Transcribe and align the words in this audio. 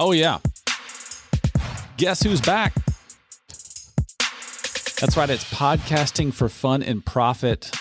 Oh, 0.00 0.12
yeah. 0.12 0.38
Guess 1.96 2.22
who's 2.22 2.40
back? 2.40 2.72
That's 5.00 5.16
right, 5.16 5.28
it's 5.28 5.42
podcasting 5.52 6.32
for 6.32 6.48
fun 6.48 6.84
and 6.84 7.04
profit. 7.04 7.72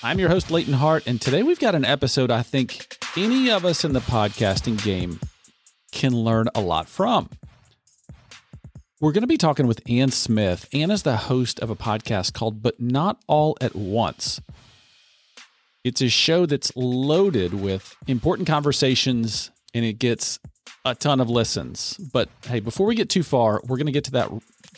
I'm 0.00 0.20
your 0.20 0.28
host, 0.28 0.52
Leighton 0.52 0.74
Hart, 0.74 1.04
and 1.08 1.20
today 1.20 1.42
we've 1.42 1.58
got 1.58 1.74
an 1.74 1.84
episode 1.84 2.30
I 2.30 2.42
think 2.42 2.96
any 3.16 3.50
of 3.50 3.64
us 3.64 3.84
in 3.84 3.92
the 3.92 3.98
podcasting 4.00 4.80
game 4.84 5.18
can 5.90 6.14
learn 6.14 6.48
a 6.54 6.60
lot 6.60 6.88
from. 6.88 7.28
We're 9.00 9.12
going 9.12 9.22
to 9.22 9.26
be 9.26 9.36
talking 9.36 9.66
with 9.66 9.82
Anne 9.88 10.12
Smith. 10.12 10.68
Anne 10.72 10.92
is 10.92 11.02
the 11.02 11.16
host 11.16 11.58
of 11.58 11.70
a 11.70 11.76
podcast 11.76 12.34
called 12.34 12.62
But 12.62 12.80
Not 12.80 13.20
All 13.26 13.56
at 13.60 13.74
Once. 13.74 14.40
It's 15.82 16.00
a 16.00 16.08
show 16.08 16.46
that's 16.46 16.70
loaded 16.76 17.52
with 17.52 17.96
important 18.06 18.46
conversations 18.46 19.50
and 19.74 19.84
it 19.84 19.98
gets 19.98 20.38
a 20.84 20.94
ton 20.94 21.20
of 21.20 21.30
listens. 21.30 21.96
But 22.12 22.28
hey, 22.46 22.60
before 22.60 22.86
we 22.86 22.94
get 22.94 23.08
too 23.08 23.22
far, 23.22 23.60
we're 23.66 23.76
going 23.76 23.86
to 23.86 23.92
get 23.92 24.04
to 24.04 24.12
that 24.12 24.30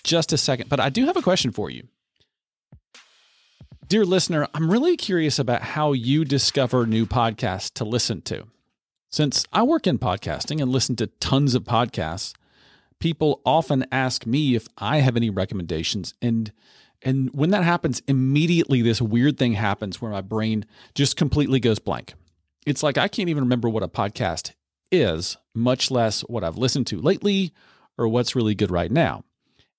just 0.02 0.32
a 0.32 0.38
second. 0.38 0.68
But 0.68 0.80
I 0.80 0.88
do 0.88 1.06
have 1.06 1.16
a 1.16 1.22
question 1.22 1.50
for 1.50 1.70
you. 1.70 1.88
Dear 3.88 4.04
listener, 4.04 4.48
I'm 4.52 4.70
really 4.70 4.96
curious 4.96 5.38
about 5.38 5.62
how 5.62 5.92
you 5.92 6.24
discover 6.24 6.86
new 6.86 7.06
podcasts 7.06 7.72
to 7.74 7.84
listen 7.84 8.20
to. 8.22 8.45
Since 9.10 9.46
I 9.52 9.62
work 9.62 9.86
in 9.86 9.98
podcasting 9.98 10.60
and 10.60 10.70
listen 10.70 10.96
to 10.96 11.06
tons 11.06 11.54
of 11.54 11.62
podcasts, 11.62 12.34
people 12.98 13.40
often 13.45 13.87
ask 13.92 14.26
me 14.26 14.56
if 14.56 14.66
I 14.78 14.98
have 14.98 15.16
any 15.16 15.30
recommendations 15.30 16.14
and 16.20 16.52
and 17.02 17.30
when 17.32 17.50
that 17.50 17.62
happens 17.62 18.02
immediately 18.09 18.82
this 18.82 19.00
weird 19.00 19.38
thing 19.38 19.52
happens 19.52 20.00
where 20.00 20.10
my 20.10 20.23
brain 20.23 20.64
just 20.95 21.16
completely 21.16 21.60
goes 21.60 21.78
blank. 21.78 22.14
It's 22.64 22.82
like 22.82 22.98
I 22.98 23.06
can't 23.06 23.28
even 23.28 23.45
remember 23.45 23.68
what 23.68 23.84
a 23.84 23.88
podcast 23.88 24.52
is, 24.90 25.36
much 25.54 25.90
less 25.90 26.20
what 26.22 26.45
I've 26.45 26.58
listened 26.58 26.86
to 26.88 27.00
lately 27.00 27.52
or 27.98 28.08
what's 28.08 28.36
really 28.36 28.54
good 28.54 28.70
right 28.70 28.90
now. 28.90 29.24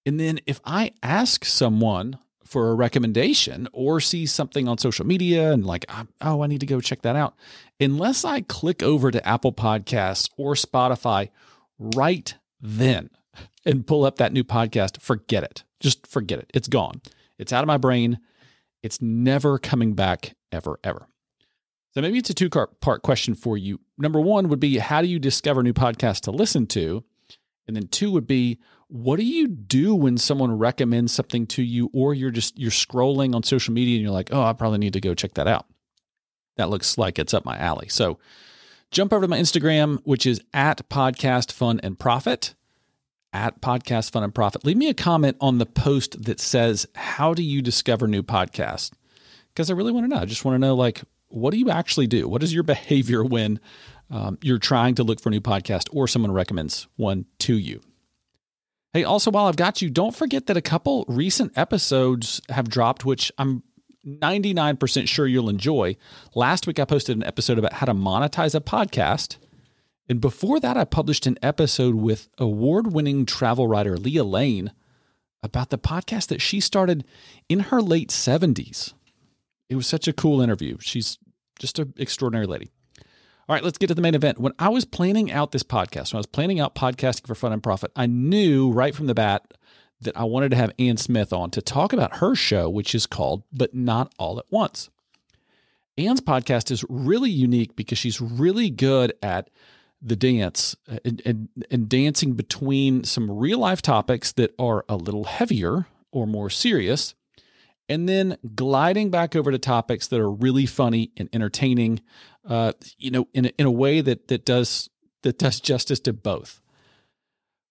And 0.06 0.20
then 0.20 0.40
if 0.46 0.62
I 0.66 0.92
ask 1.04 1.46
someone 1.46 2.18
for 2.44 2.70
a 2.70 2.76
recommendation 2.76 3.68
or 3.74 4.00
see 4.00 4.26
something 4.26 4.68
on 4.68 4.78
social 4.78 5.06
media 5.06 5.52
and 5.52 5.66
like, 5.66 5.86
ah, 5.90 6.06
oh, 6.22 6.42
I 6.42 6.48
need 6.48 6.62
to 6.62 6.66
go 6.66 6.80
check 6.80 7.02
that 7.02 7.16
out, 7.16 7.36
unless 7.80 8.24
I 8.24 8.42
click 8.42 8.82
over 8.82 9.12
to 9.12 9.28
Apple 9.28 9.52
Podcasts 9.52 10.30
or 10.38 10.54
Spotify 10.54 11.30
right 11.78 12.34
then 12.62 13.10
and 13.66 13.86
pull 13.86 14.06
up 14.06 14.18
that 14.18 14.32
new 14.32 14.44
podcast, 14.44 15.02
forget 15.02 15.44
it. 15.44 15.64
Just 15.80 16.08
forget 16.08 16.40
it. 16.40 16.50
It's 16.54 16.70
gone. 16.70 17.02
It's 17.38 17.52
out 17.52 17.64
of 17.64 17.68
my 17.68 17.78
brain. 17.78 18.20
It's 18.82 19.02
never 19.02 19.60
coming 19.60 19.94
back 19.94 20.36
ever, 20.52 20.80
ever. 20.84 21.08
So 21.94 22.02
maybe 22.02 22.18
it's 22.18 22.30
a 22.30 22.34
two 22.34 22.50
part 22.50 23.02
question 23.02 23.34
for 23.34 23.58
you. 23.58 23.80
Number 23.98 24.20
one 24.20 24.50
would 24.50 24.60
be 24.60 24.78
how 24.78 25.02
do 25.02 25.08
you 25.08 25.20
discover 25.20 25.64
new 25.64 25.74
podcasts 25.74 26.22
to 26.22 26.32
listen 26.32 26.68
to? 26.68 27.04
And 27.68 27.76
then 27.76 27.88
two 27.88 28.12
would 28.12 28.28
be 28.28 28.60
what 28.88 29.18
do 29.18 29.26
you 29.26 29.48
do 29.48 29.94
when 29.94 30.18
someone 30.18 30.58
recommends 30.58 31.12
something 31.12 31.46
to 31.48 31.64
you 31.64 31.90
or 31.94 32.14
you're 32.14 32.32
just 32.32 32.58
you're 32.58 32.72
scrolling 32.72 33.36
on 33.36 33.44
social 33.44 33.74
media 33.74 33.96
and 33.96 34.04
you're 34.04 34.12
like, 34.14 34.30
"Oh, 34.32 34.44
I 34.44 34.54
probably 34.54 34.78
need 34.78 34.94
to 34.94 35.02
go 35.02 35.14
check 35.14 35.34
that 35.34 35.48
out." 35.48 35.66
That 36.56 36.70
looks 36.70 36.98
like 36.98 37.20
it's 37.20 37.34
up 37.34 37.46
my 37.46 37.58
alley. 37.58 37.88
So 37.90 38.18
jump 38.92 39.14
over 39.14 39.24
to 39.24 39.28
my 39.28 39.40
Instagram, 39.40 40.00
which 40.04 40.26
is 40.26 40.42
at 40.54 40.88
podcast 40.90 41.52
fun 41.52 41.80
and 41.82 41.98
profit. 41.98 42.56
At 43.34 43.62
podcast 43.62 44.12
fun 44.12 44.24
and 44.24 44.34
profit. 44.34 44.66
Leave 44.66 44.78
me 44.78 44.90
a 44.90 44.94
comment 44.94 45.38
on 45.42 45.58
the 45.58 45.66
post 45.66 46.24
that 46.24 46.40
says, 46.40 46.88
How 46.96 47.34
do 47.34 47.44
you 47.44 47.62
discover 47.62 48.08
new 48.08 48.24
podcasts? 48.24 48.92
Because 49.50 49.70
I 49.70 49.74
really 49.74 49.92
want 49.92 50.06
to 50.06 50.08
know. 50.08 50.22
I 50.22 50.26
just 50.26 50.46
want 50.46 50.56
to 50.56 50.60
know, 50.60 50.76
like, 50.76 51.04
what 51.30 51.52
do 51.52 51.58
you 51.58 51.70
actually 51.70 52.08
do? 52.08 52.28
What 52.28 52.44
is 52.44 52.54
your 52.54 52.64
behavior 52.64 53.24
when 53.24 53.60
um, 54.10 54.38
you're 54.42 54.60
trying 54.60 54.96
to 54.96 55.04
look 55.04 55.20
for 55.20 55.30
a 55.30 55.32
new 55.32 55.42
podcast 55.42 55.88
or 55.92 56.08
someone 56.08 56.32
recommends 56.32 56.88
one 56.96 57.26
to 57.40 57.58
you? 57.58 57.82
Hey, 58.94 59.04
also, 59.04 59.30
while 59.30 59.46
I've 59.46 59.58
got 59.58 59.82
you, 59.82 59.90
don't 59.90 60.16
forget 60.16 60.48
that 60.48 60.58
a 60.58 60.62
couple 60.62 61.06
recent 61.08 61.58
episodes 61.58 62.42
have 62.50 62.70
dropped, 62.70 63.06
which 63.06 63.32
I'm 63.38 63.64
99% 64.08 65.08
sure 65.08 65.28
you'll 65.28 65.50
enjoy. 65.50 65.98
Last 66.34 66.66
week, 66.66 66.80
I 66.80 66.86
posted 66.86 67.18
an 67.18 67.24
episode 67.24 67.60
about 67.60 67.74
how 67.74 67.86
to 67.86 67.94
monetize 67.94 68.56
a 68.56 68.62
podcast. 68.62 69.38
And 70.10 70.22
before 70.22 70.60
that, 70.62 70.78
I 70.78 70.86
published 70.86 71.28
an 71.28 71.38
episode 71.42 71.96
with 71.96 72.30
award 72.38 72.94
winning 72.94 73.26
travel 73.26 73.68
writer 73.68 73.98
Leah 73.98 74.24
Lane 74.24 74.72
about 75.44 75.70
the 75.70 75.78
podcast 75.78 76.28
that 76.28 76.42
she 76.42 76.60
started 76.60 77.06
in 77.50 77.60
her 77.60 77.82
late 77.82 78.10
70s. 78.10 78.94
It 79.70 79.76
was 79.76 79.86
such 79.86 80.08
a 80.08 80.14
cool 80.14 80.42
interview. 80.42 80.78
She's 80.80 81.18
just 81.58 81.80
an 81.80 81.94
extraordinary 81.98 82.46
lady. 82.46 82.70
All 83.50 83.54
right, 83.54 83.64
let's 83.64 83.78
get 83.78 83.88
to 83.88 83.96
the 83.96 84.02
main 84.02 84.16
event. 84.16 84.40
When 84.40 84.52
I 84.60 84.68
was 84.70 84.84
planning 84.84 85.32
out 85.32 85.52
this 85.52 85.64
podcast, 85.64 86.12
when 86.12 86.18
I 86.18 86.20
was 86.20 86.26
planning 86.26 86.60
out 86.60 86.76
podcasting 86.76 87.28
for 87.28 87.36
fun 87.36 87.54
and 87.54 87.64
profit, 87.64 87.92
I 87.96 88.06
knew 88.06 88.72
right 88.72 88.94
from 88.94 89.08
the 89.08 89.14
bat 89.14 89.54
that 90.02 90.18
I 90.18 90.26
wanted 90.26 90.52
to 90.52 90.58
have 90.58 90.74
Anne 90.78 90.98
Smith 90.98 91.32
on 91.32 91.50
to 91.52 91.62
talk 91.62 91.94
about 91.94 92.18
her 92.18 92.36
show, 92.36 92.70
which 92.70 92.94
is 92.94 93.08
called 93.08 93.44
But 93.54 93.74
Not 93.74 94.14
All 94.20 94.38
at 94.38 94.46
Once. 94.50 94.90
Anne's 95.98 96.22
podcast 96.22 96.70
is 96.72 96.86
really 96.90 97.32
unique 97.32 97.76
because 97.76 97.98
she's 97.98 98.22
really 98.22 98.70
good 98.70 99.14
at 99.24 99.50
the 100.02 100.16
dance 100.16 100.76
uh, 100.92 100.98
and, 101.04 101.22
and, 101.26 101.50
and 101.72 101.90
dancing 101.90 102.34
between 102.34 103.04
some 103.04 103.32
real 103.32 103.60
life 103.60 103.82
topics 103.82 104.32
that 104.34 104.54
are 104.60 104.86
a 104.88 104.96
little 104.96 105.24
heavier 105.24 105.88
or 106.12 106.28
more 106.28 106.50
serious 106.50 107.16
and 107.90 108.08
then 108.08 108.38
gliding 108.56 109.10
back 109.10 109.36
over 109.36 109.52
to 109.52 109.58
topics 109.58 110.08
that 110.08 110.20
are 110.20 110.30
really 110.30 110.66
funny 110.66 111.12
and 111.18 111.30
entertaining, 111.34 112.02
uh, 112.48 112.74
you 112.98 113.12
know, 113.12 113.28
in 113.34 113.46
a, 113.46 113.52
in 113.58 113.66
a 113.66 113.72
way 113.72 114.02
that 114.02 114.28
that 114.28 114.46
does 114.46 114.90
that 115.24 115.38
does 115.38 115.60
justice 115.60 116.00
to 116.02 116.14
both. 116.14 116.62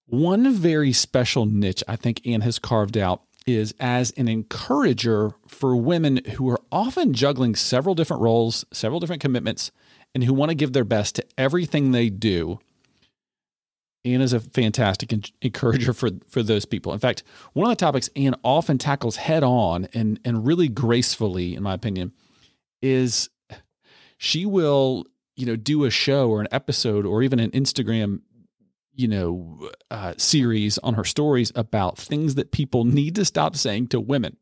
One 0.07 0.53
very 0.53 0.93
special 0.93 1.47
niche 1.47 1.83
I 1.89 1.97
think 1.97 2.27
Anne 2.27 2.43
has 2.43 2.59
carved 2.59 2.97
out 2.97 3.23
is 3.47 3.75
as 3.79 4.11
an 4.13 4.29
encourager 4.29 5.33
for 5.47 5.77
women 5.77 6.21
who 6.35 6.49
are 6.51 6.61
often 6.73 7.13
juggling 7.13 7.55
several 7.55 7.95
different 7.95 8.23
roles, 8.23 8.65
several 8.73 8.99
different 8.99 9.23
commitments, 9.23 9.71
and 10.15 10.25
who 10.25 10.35
want 10.35 10.51
to 10.51 10.55
give 10.55 10.73
their 10.73 10.85
best 10.85 11.17
to 11.17 11.25
everything 11.39 11.93
they 11.93 12.09
do 12.09 12.59
Anne 14.07 14.21
is 14.21 14.33
a 14.33 14.41
fantastic 14.41 15.13
encourager 15.43 15.93
for, 15.93 16.11
for 16.29 16.43
those 16.43 16.65
people. 16.65 16.93
In 16.93 17.01
fact, 17.01 17.25
one 17.55 17.69
of 17.69 17.77
the 17.77 17.85
topics 17.85 18.09
Anne 18.15 18.37
often 18.45 18.79
tackles 18.79 19.17
head 19.17 19.43
on 19.43 19.89
and, 19.93 20.21
and 20.25 20.47
really 20.47 20.69
gracefully, 20.69 21.57
in 21.57 21.63
my 21.65 21.75
opinion, 21.75 22.13
is 22.81 23.29
she 24.17 24.47
will, 24.47 25.07
you 25.35 25.45
know, 25.45 25.57
do 25.57 25.85
a 25.85 25.91
show 25.91 26.31
or 26.31 26.41
an 26.41 26.47
episode 26.53 27.05
or 27.05 27.23
even 27.23 27.41
an 27.41 27.51
Instagram, 27.51 28.21
you 28.95 29.09
know, 29.09 29.71
uh, 29.91 30.15
series 30.17 30.79
on 30.79 30.95
her 30.95 31.05
stories 31.05 31.51
about 31.57 31.99
things 31.99 32.37
that 32.37 32.53
people 32.53 32.85
need 32.85 33.17
to 33.17 33.25
stop 33.25 33.57
saying 33.57 33.89
to 33.89 34.01
women. 34.01 34.37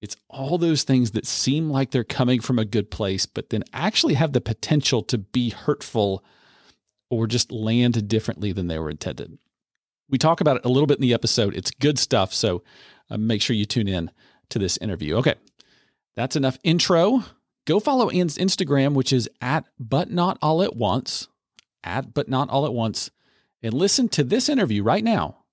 It's 0.00 0.16
all 0.28 0.58
those 0.58 0.82
things 0.82 1.12
that 1.12 1.26
seem 1.26 1.70
like 1.70 1.92
they're 1.92 2.04
coming 2.04 2.40
from 2.40 2.58
a 2.58 2.64
good 2.64 2.90
place, 2.90 3.26
but 3.26 3.50
then 3.50 3.62
actually 3.72 4.14
have 4.14 4.32
the 4.32 4.40
potential 4.40 5.02
to 5.04 5.18
be 5.18 5.50
hurtful 5.50 6.24
or 7.10 7.26
just 7.26 7.50
land 7.50 8.08
differently 8.08 8.52
than 8.52 8.66
they 8.66 8.78
were 8.78 8.90
intended. 8.90 9.38
We 10.10 10.18
talk 10.18 10.40
about 10.40 10.56
it 10.56 10.64
a 10.64 10.68
little 10.68 10.86
bit 10.86 10.98
in 10.98 11.02
the 11.02 11.14
episode. 11.14 11.54
It's 11.54 11.70
good 11.70 11.98
stuff. 11.98 12.32
So 12.32 12.62
uh, 13.10 13.18
make 13.18 13.42
sure 13.42 13.56
you 13.56 13.66
tune 13.66 13.88
in 13.88 14.10
to 14.50 14.58
this 14.58 14.76
interview. 14.78 15.16
Okay, 15.16 15.34
that's 16.16 16.36
enough 16.36 16.58
intro. 16.64 17.24
Go 17.66 17.80
follow 17.80 18.08
Anne's 18.08 18.38
Instagram, 18.38 18.94
which 18.94 19.12
is 19.12 19.28
at 19.42 19.66
but 19.78 20.10
not 20.10 20.38
all 20.40 20.62
at 20.62 20.74
once, 20.74 21.28
at 21.84 22.14
but 22.14 22.28
not 22.28 22.48
all 22.48 22.64
at 22.64 22.72
once, 22.72 23.10
and 23.62 23.74
listen 23.74 24.08
to 24.10 24.24
this 24.24 24.48
interview 24.48 24.82
right 24.82 25.04
now 25.04 25.44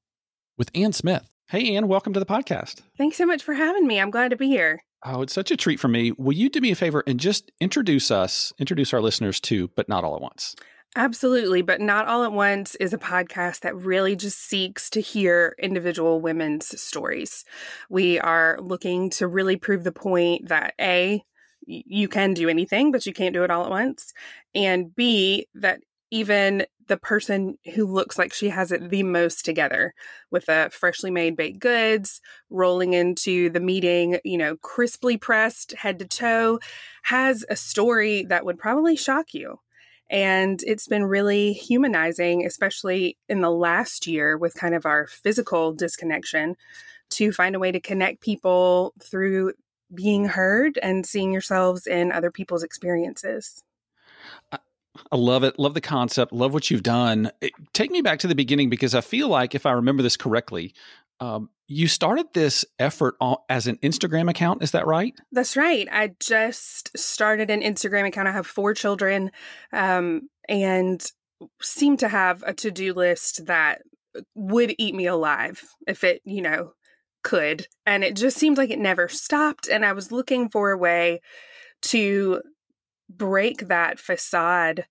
with 0.58 0.72
Anne 0.74 0.94
Smith. 0.94 1.30
Hey, 1.50 1.76
Anne, 1.76 1.88
welcome 1.88 2.14
to 2.14 2.20
the 2.20 2.26
podcast. 2.26 2.82
Thanks 2.98 3.18
so 3.18 3.26
much 3.26 3.44
for 3.44 3.54
having 3.54 3.86
me. 3.86 4.00
I'm 4.00 4.12
glad 4.12 4.32
to 4.32 4.38
be 4.38 4.48
here. 4.48 4.82
Oh, 5.06 5.22
it's 5.22 5.34
such 5.34 5.52
a 5.52 5.58
treat 5.58 5.80
for 5.80 5.88
me. 5.88 6.12
Will 6.14 6.34
you 6.34 6.50
do 6.50 6.60
me 6.60 6.72
a 6.72 6.76
favor 6.76 7.04
and 7.06 7.20
just 7.20 7.52
introduce 7.60 8.10
us, 8.10 8.52
introduce 8.58 8.94
our 8.94 9.02
listeners 9.02 9.40
to 9.42 9.68
But 9.76 9.88
Not 9.88 10.04
All 10.04 10.16
at 10.16 10.22
Once? 10.22 10.56
Absolutely, 10.98 11.62
but 11.62 11.82
Not 11.82 12.08
All 12.08 12.24
at 12.24 12.32
Once 12.32 12.76
is 12.76 12.94
a 12.94 12.98
podcast 12.98 13.62
that 13.62 13.76
really 13.76 14.16
just 14.16 14.40
seeks 14.40 14.90
to 14.92 15.02
hear 15.02 15.54
individual 15.60 16.22
women's 16.22 16.80
stories. 16.82 17.44
We 17.90 18.18
are 18.20 18.58
looking 18.62 19.10
to 19.12 19.28
really 19.28 19.58
prove 19.58 19.84
the 19.84 19.92
point 19.92 20.48
that 20.48 20.74
A, 20.80 21.22
you 21.68 22.08
can 22.08 22.34
do 22.34 22.48
anything, 22.48 22.92
but 22.94 23.06
you 23.06 23.12
can't 23.12 23.34
do 23.34 23.44
it 23.44 23.52
all 23.52 23.66
at 23.66 23.72
once. 23.72 24.14
And 24.54 24.96
B, 24.96 25.48
that 25.56 25.82
even 26.12 26.66
the 26.88 26.96
person 26.98 27.58
who 27.74 27.88
looks 27.88 28.18
like 28.18 28.32
she 28.32 28.48
has 28.50 28.72
it 28.72 28.90
the 28.90 29.04
most 29.04 29.44
together 29.44 29.94
with 30.32 30.48
a 30.48 30.70
freshly 30.70 31.12
made 31.12 31.36
baked 31.36 31.60
goods, 31.60 32.22
rolling 32.50 32.94
into 32.94 33.50
the 33.50 33.60
meeting, 33.60 34.20
you 34.24 34.38
know, 34.38 34.56
crisply 34.58 35.18
pressed 35.18 35.74
head 35.74 36.00
to 36.00 36.06
toe, 36.06 36.60
has 37.04 37.44
a 37.50 37.56
story 37.58 38.24
that 38.30 38.46
would 38.46 38.60
probably 38.60 38.96
shock 38.96 39.34
you. 39.34 39.60
And 40.10 40.62
it's 40.64 40.88
been 40.88 41.06
really 41.06 41.54
humanizing, 41.54 42.46
especially 42.46 43.18
in 43.28 43.42
the 43.42 43.52
last 43.52 44.06
year 44.06 44.38
with 44.38 44.54
kind 44.54 44.76
of 44.76 44.86
our 44.86 45.08
physical 45.08 45.74
disconnection, 45.74 46.56
to 47.12 47.32
find 47.32 47.56
a 47.56 47.60
way 47.60 47.72
to 47.72 47.80
connect 47.80 48.22
people 48.22 48.94
through 49.02 49.54
being 49.94 50.26
heard 50.26 50.80
and 50.82 51.06
seeing 51.06 51.32
yourselves 51.32 51.88
in 51.88 52.12
other 52.12 52.32
people's 52.32 52.64
experiences. 52.64 53.64
I 54.52 55.16
love 55.16 55.44
it. 55.44 55.60
Love 55.60 55.74
the 55.74 55.82
concept. 55.82 56.32
Love 56.34 56.54
what 56.54 56.72
you've 56.72 56.84
done. 56.84 57.32
It, 57.42 57.52
take 57.74 57.92
me 57.92 58.02
back 58.02 58.20
to 58.20 58.28
the 58.28 58.36
beginning 58.36 58.70
because 58.70 58.96
I 58.96 59.02
feel 59.02 59.28
like, 59.28 59.54
if 59.54 59.66
I 59.66 59.72
remember 59.72 60.04
this 60.04 60.18
correctly, 60.18 60.74
um, 61.20 61.50
you 61.68 61.88
started 61.88 62.28
this 62.34 62.64
effort 62.80 63.16
as 63.50 63.68
an 63.68 63.78
Instagram 63.78 64.30
account. 64.30 64.62
Is 64.62 64.72
that 64.72 64.86
right? 64.86 65.14
That's 65.32 65.58
right. 65.58 65.88
I 65.92 66.12
just 66.20 66.98
started 66.98 67.50
an 67.50 67.62
Instagram 67.62 68.08
account. 68.08 68.28
I 68.28 68.34
have 68.34 68.48
four 68.48 68.74
children 68.74 69.32
um, 69.74 70.30
and 70.48 71.04
seem 71.62 71.98
to 71.98 72.08
have 72.08 72.44
a 72.46 72.54
to 72.54 72.72
do 72.72 72.94
list 72.94 73.46
that 73.48 73.82
would 74.36 74.76
eat 74.78 74.96
me 74.96 75.08
alive 75.08 75.64
if 75.88 76.04
it, 76.04 76.22
you 76.24 76.42
know, 76.42 76.74
could. 77.24 77.68
And 77.86 78.04
it 78.04 78.16
just 78.16 78.38
seemed 78.38 78.58
like 78.58 78.70
it 78.70 78.80
never 78.80 79.08
stopped. 79.08 79.68
And 79.68 79.84
I 79.84 79.94
was 79.94 80.12
looking 80.12 80.50
for 80.50 80.72
a 80.72 80.78
way 80.78 81.22
to 81.84 82.42
break 83.10 83.68
that 83.68 84.00
facade 84.00 84.86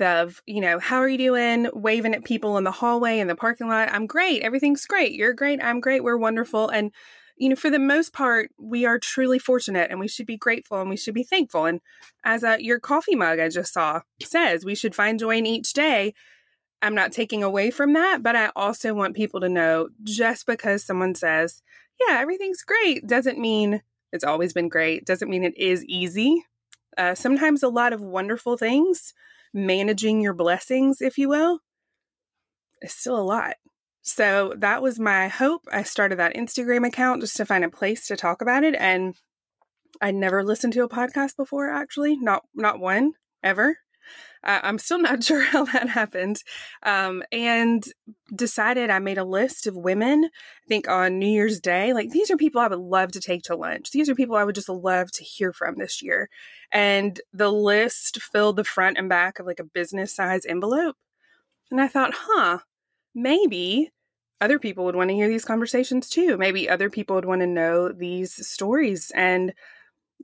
of, 0.00 0.42
you 0.46 0.60
know, 0.60 0.78
how 0.78 0.98
are 0.98 1.08
you 1.08 1.18
doing? 1.18 1.68
Waving 1.72 2.14
at 2.14 2.24
people 2.24 2.56
in 2.58 2.64
the 2.64 2.70
hallway, 2.70 3.18
in 3.18 3.28
the 3.28 3.36
parking 3.36 3.68
lot. 3.68 3.92
I'm 3.92 4.06
great. 4.06 4.42
Everything's 4.42 4.86
great. 4.86 5.12
You're 5.12 5.34
great. 5.34 5.62
I'm 5.62 5.80
great. 5.80 6.04
We're 6.04 6.16
wonderful. 6.16 6.68
And, 6.68 6.92
you 7.36 7.48
know, 7.48 7.56
for 7.56 7.70
the 7.70 7.78
most 7.78 8.12
part, 8.12 8.50
we 8.58 8.86
are 8.86 8.98
truly 8.98 9.38
fortunate 9.38 9.90
and 9.90 10.00
we 10.00 10.08
should 10.08 10.26
be 10.26 10.36
grateful 10.36 10.80
and 10.80 10.88
we 10.88 10.96
should 10.96 11.14
be 11.14 11.22
thankful. 11.22 11.66
And 11.66 11.80
as 12.24 12.42
a, 12.42 12.62
your 12.62 12.80
coffee 12.80 13.14
mug 13.14 13.38
I 13.38 13.48
just 13.48 13.72
saw 13.72 14.00
says, 14.22 14.64
we 14.64 14.74
should 14.74 14.94
find 14.94 15.18
joy 15.18 15.36
in 15.36 15.46
each 15.46 15.72
day. 15.72 16.14
I'm 16.82 16.94
not 16.94 17.12
taking 17.12 17.42
away 17.42 17.70
from 17.70 17.94
that, 17.94 18.22
but 18.22 18.36
I 18.36 18.50
also 18.54 18.94
want 18.94 19.16
people 19.16 19.40
to 19.40 19.48
know 19.48 19.88
just 20.02 20.46
because 20.46 20.84
someone 20.84 21.14
says, 21.14 21.62
yeah, 21.98 22.18
everything's 22.18 22.62
great, 22.62 23.06
doesn't 23.06 23.38
mean 23.38 23.82
it's 24.12 24.24
always 24.24 24.52
been 24.52 24.68
great, 24.68 25.06
doesn't 25.06 25.30
mean 25.30 25.42
it 25.42 25.56
is 25.56 25.84
easy. 25.86 26.44
Uh, 26.96 27.14
sometimes 27.14 27.62
a 27.62 27.68
lot 27.68 27.92
of 27.92 28.00
wonderful 28.00 28.56
things, 28.56 29.14
managing 29.56 30.20
your 30.20 30.34
blessings, 30.34 31.00
if 31.00 31.18
you 31.18 31.28
will, 31.28 31.60
is 32.82 32.92
still 32.92 33.18
a 33.18 33.22
lot. 33.22 33.56
So 34.02 34.54
that 34.58 34.82
was 34.82 35.00
my 35.00 35.26
hope. 35.26 35.62
I 35.72 35.82
started 35.82 36.18
that 36.20 36.36
Instagram 36.36 36.86
account 36.86 37.22
just 37.22 37.36
to 37.36 37.44
find 37.44 37.64
a 37.64 37.70
place 37.70 38.06
to 38.06 38.16
talk 38.16 38.40
about 38.40 38.62
it. 38.62 38.76
And 38.78 39.16
I 40.00 40.12
never 40.12 40.44
listened 40.44 40.74
to 40.74 40.84
a 40.84 40.88
podcast 40.88 41.36
before, 41.36 41.70
actually, 41.70 42.16
not 42.16 42.44
not 42.54 42.78
one 42.78 43.14
ever. 43.42 43.78
Uh, 44.44 44.60
I'm 44.62 44.78
still 44.78 44.98
not 45.02 45.24
sure 45.24 45.42
how 45.42 45.64
that 45.64 45.88
happened. 45.88 46.42
Um, 46.84 47.22
and 47.32 47.84
decided 48.34 48.90
I 48.90 49.00
made 49.00 49.18
a 49.18 49.24
list 49.24 49.66
of 49.66 49.76
women, 49.76 50.24
I 50.24 50.68
think 50.68 50.88
on 50.88 51.18
New 51.18 51.28
Year's 51.28 51.60
Day. 51.60 51.92
Like, 51.92 52.10
these 52.10 52.30
are 52.30 52.36
people 52.36 52.60
I 52.60 52.68
would 52.68 52.78
love 52.78 53.12
to 53.12 53.20
take 53.20 53.42
to 53.44 53.56
lunch. 53.56 53.90
These 53.90 54.08
are 54.08 54.14
people 54.14 54.36
I 54.36 54.44
would 54.44 54.54
just 54.54 54.68
love 54.68 55.10
to 55.12 55.24
hear 55.24 55.52
from 55.52 55.76
this 55.76 56.00
year. 56.02 56.28
And 56.72 57.20
the 57.32 57.50
list 57.50 58.20
filled 58.20 58.56
the 58.56 58.64
front 58.64 58.98
and 58.98 59.08
back 59.08 59.38
of 59.38 59.46
like 59.46 59.60
a 59.60 59.64
business 59.64 60.14
size 60.14 60.44
envelope. 60.46 60.96
And 61.70 61.80
I 61.80 61.88
thought, 61.88 62.14
huh, 62.14 62.58
maybe 63.14 63.90
other 64.40 64.58
people 64.58 64.84
would 64.84 64.96
want 64.96 65.10
to 65.10 65.14
hear 65.14 65.28
these 65.28 65.44
conversations 65.44 66.08
too. 66.08 66.36
Maybe 66.36 66.68
other 66.68 66.90
people 66.90 67.16
would 67.16 67.24
want 67.24 67.40
to 67.40 67.46
know 67.46 67.90
these 67.90 68.46
stories. 68.46 69.10
And 69.14 69.54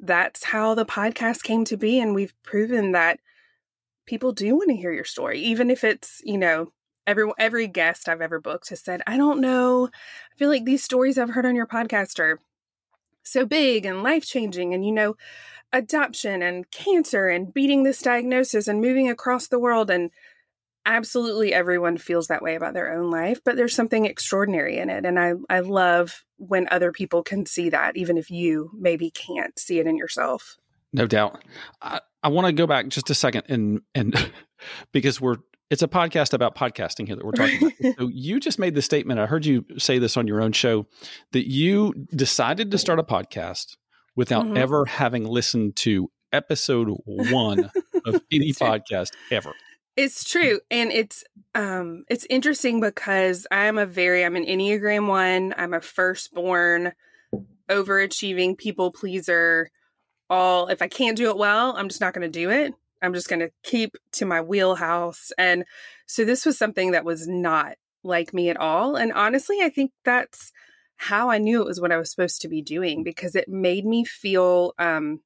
that's 0.00 0.44
how 0.44 0.74
the 0.74 0.84
podcast 0.84 1.42
came 1.42 1.64
to 1.66 1.76
be. 1.76 1.98
And 1.98 2.14
we've 2.14 2.34
proven 2.42 2.92
that 2.92 3.20
people 4.06 4.32
do 4.32 4.56
want 4.56 4.70
to 4.70 4.76
hear 4.76 4.92
your 4.92 5.04
story, 5.04 5.40
even 5.40 5.70
if 5.70 5.84
it's, 5.84 6.20
you 6.24 6.36
know, 6.36 6.72
every 7.06 7.30
every 7.38 7.66
guest 7.66 8.08
I've 8.08 8.20
ever 8.20 8.40
booked 8.40 8.68
has 8.68 8.80
said, 8.80 9.02
I 9.06 9.16
don't 9.16 9.40
know. 9.40 9.88
I 9.88 10.36
feel 10.36 10.48
like 10.48 10.64
these 10.64 10.84
stories 10.84 11.18
I've 11.18 11.30
heard 11.30 11.46
on 11.46 11.56
your 11.56 11.66
podcast 11.66 12.18
are 12.18 12.40
so 13.22 13.46
big 13.46 13.86
and 13.86 14.02
life 14.02 14.26
changing 14.26 14.74
and 14.74 14.84
you 14.84 14.92
know 14.92 15.14
adoption 15.72 16.42
and 16.42 16.70
cancer 16.70 17.28
and 17.28 17.52
beating 17.52 17.82
this 17.82 18.02
diagnosis 18.02 18.68
and 18.68 18.80
moving 18.80 19.08
across 19.08 19.48
the 19.48 19.58
world 19.58 19.90
and 19.90 20.10
absolutely 20.84 21.54
everyone 21.54 21.96
feels 21.96 22.26
that 22.26 22.42
way 22.42 22.56
about 22.56 22.74
their 22.74 22.92
own 22.92 23.10
life 23.10 23.40
but 23.44 23.56
there's 23.56 23.74
something 23.74 24.04
extraordinary 24.04 24.78
in 24.78 24.90
it 24.90 25.06
and 25.06 25.18
i 25.18 25.32
i 25.48 25.60
love 25.60 26.24
when 26.38 26.66
other 26.70 26.90
people 26.90 27.22
can 27.22 27.46
see 27.46 27.68
that 27.68 27.96
even 27.96 28.18
if 28.18 28.30
you 28.30 28.70
maybe 28.76 29.10
can't 29.10 29.58
see 29.58 29.78
it 29.78 29.86
in 29.86 29.96
yourself 29.96 30.56
no 30.92 31.06
doubt 31.06 31.44
i, 31.80 32.00
I 32.22 32.28
want 32.28 32.48
to 32.48 32.52
go 32.52 32.66
back 32.66 32.88
just 32.88 33.10
a 33.10 33.14
second 33.14 33.44
and 33.48 33.80
and 33.94 34.32
because 34.92 35.20
we're 35.20 35.36
it's 35.70 35.82
a 35.82 35.88
podcast 35.88 36.34
about 36.34 36.54
podcasting 36.54 37.06
here 37.06 37.16
that 37.16 37.24
we're 37.24 37.32
talking 37.32 37.72
about. 37.80 37.94
So 37.98 38.08
you 38.08 38.38
just 38.40 38.58
made 38.58 38.74
the 38.74 38.82
statement. 38.82 39.18
I 39.18 39.24
heard 39.24 39.46
you 39.46 39.64
say 39.78 39.98
this 39.98 40.18
on 40.18 40.26
your 40.26 40.42
own 40.42 40.52
show 40.52 40.86
that 41.32 41.50
you 41.50 41.94
decided 42.14 42.70
to 42.72 42.78
start 42.78 42.98
a 42.98 43.02
podcast 43.02 43.78
without 44.16 44.44
mm-hmm. 44.44 44.56
ever 44.56 44.84
having 44.84 45.24
listened 45.24 45.76
to 45.76 46.10
episode 46.32 46.88
one 47.04 47.70
of 48.04 48.22
any 48.32 48.52
podcast 48.52 49.10
ever. 49.30 49.52
It's 49.96 50.24
true. 50.24 50.60
And 50.70 50.90
it's 50.90 51.24
um 51.54 52.04
it's 52.08 52.26
interesting 52.30 52.80
because 52.80 53.46
I'm 53.50 53.78
a 53.78 53.86
very 53.86 54.24
I'm 54.24 54.36
an 54.36 54.46
Enneagram 54.46 55.06
one. 55.06 55.54
I'm 55.56 55.74
a 55.74 55.80
firstborn, 55.80 56.92
overachieving 57.68 58.56
people 58.56 58.90
pleaser. 58.90 59.70
All 60.30 60.68
if 60.68 60.80
I 60.80 60.88
can't 60.88 61.16
do 61.16 61.28
it 61.28 61.36
well, 61.36 61.76
I'm 61.76 61.88
just 61.88 62.00
not 62.00 62.14
gonna 62.14 62.28
do 62.28 62.50
it. 62.50 62.74
I'm 63.02 63.12
just 63.12 63.28
going 63.28 63.40
to 63.40 63.50
keep 63.64 63.96
to 64.12 64.24
my 64.24 64.40
wheelhouse. 64.40 65.32
And 65.36 65.64
so 66.06 66.24
this 66.24 66.46
was 66.46 66.56
something 66.56 66.92
that 66.92 67.04
was 67.04 67.26
not 67.26 67.74
like 68.04 68.32
me 68.32 68.48
at 68.48 68.56
all. 68.56 68.96
And 68.96 69.12
honestly, 69.12 69.58
I 69.60 69.68
think 69.68 69.90
that's 70.04 70.52
how 71.02 71.30
I 71.30 71.38
knew 71.38 71.60
it 71.60 71.66
was 71.66 71.80
what 71.80 71.90
I 71.90 71.96
was 71.96 72.10
supposed 72.10 72.40
to 72.42 72.48
be 72.48 72.62
doing 72.62 73.02
because 73.02 73.34
it 73.34 73.48
made 73.48 73.84
me 73.84 74.04
feel 74.04 74.72
um 74.78 75.20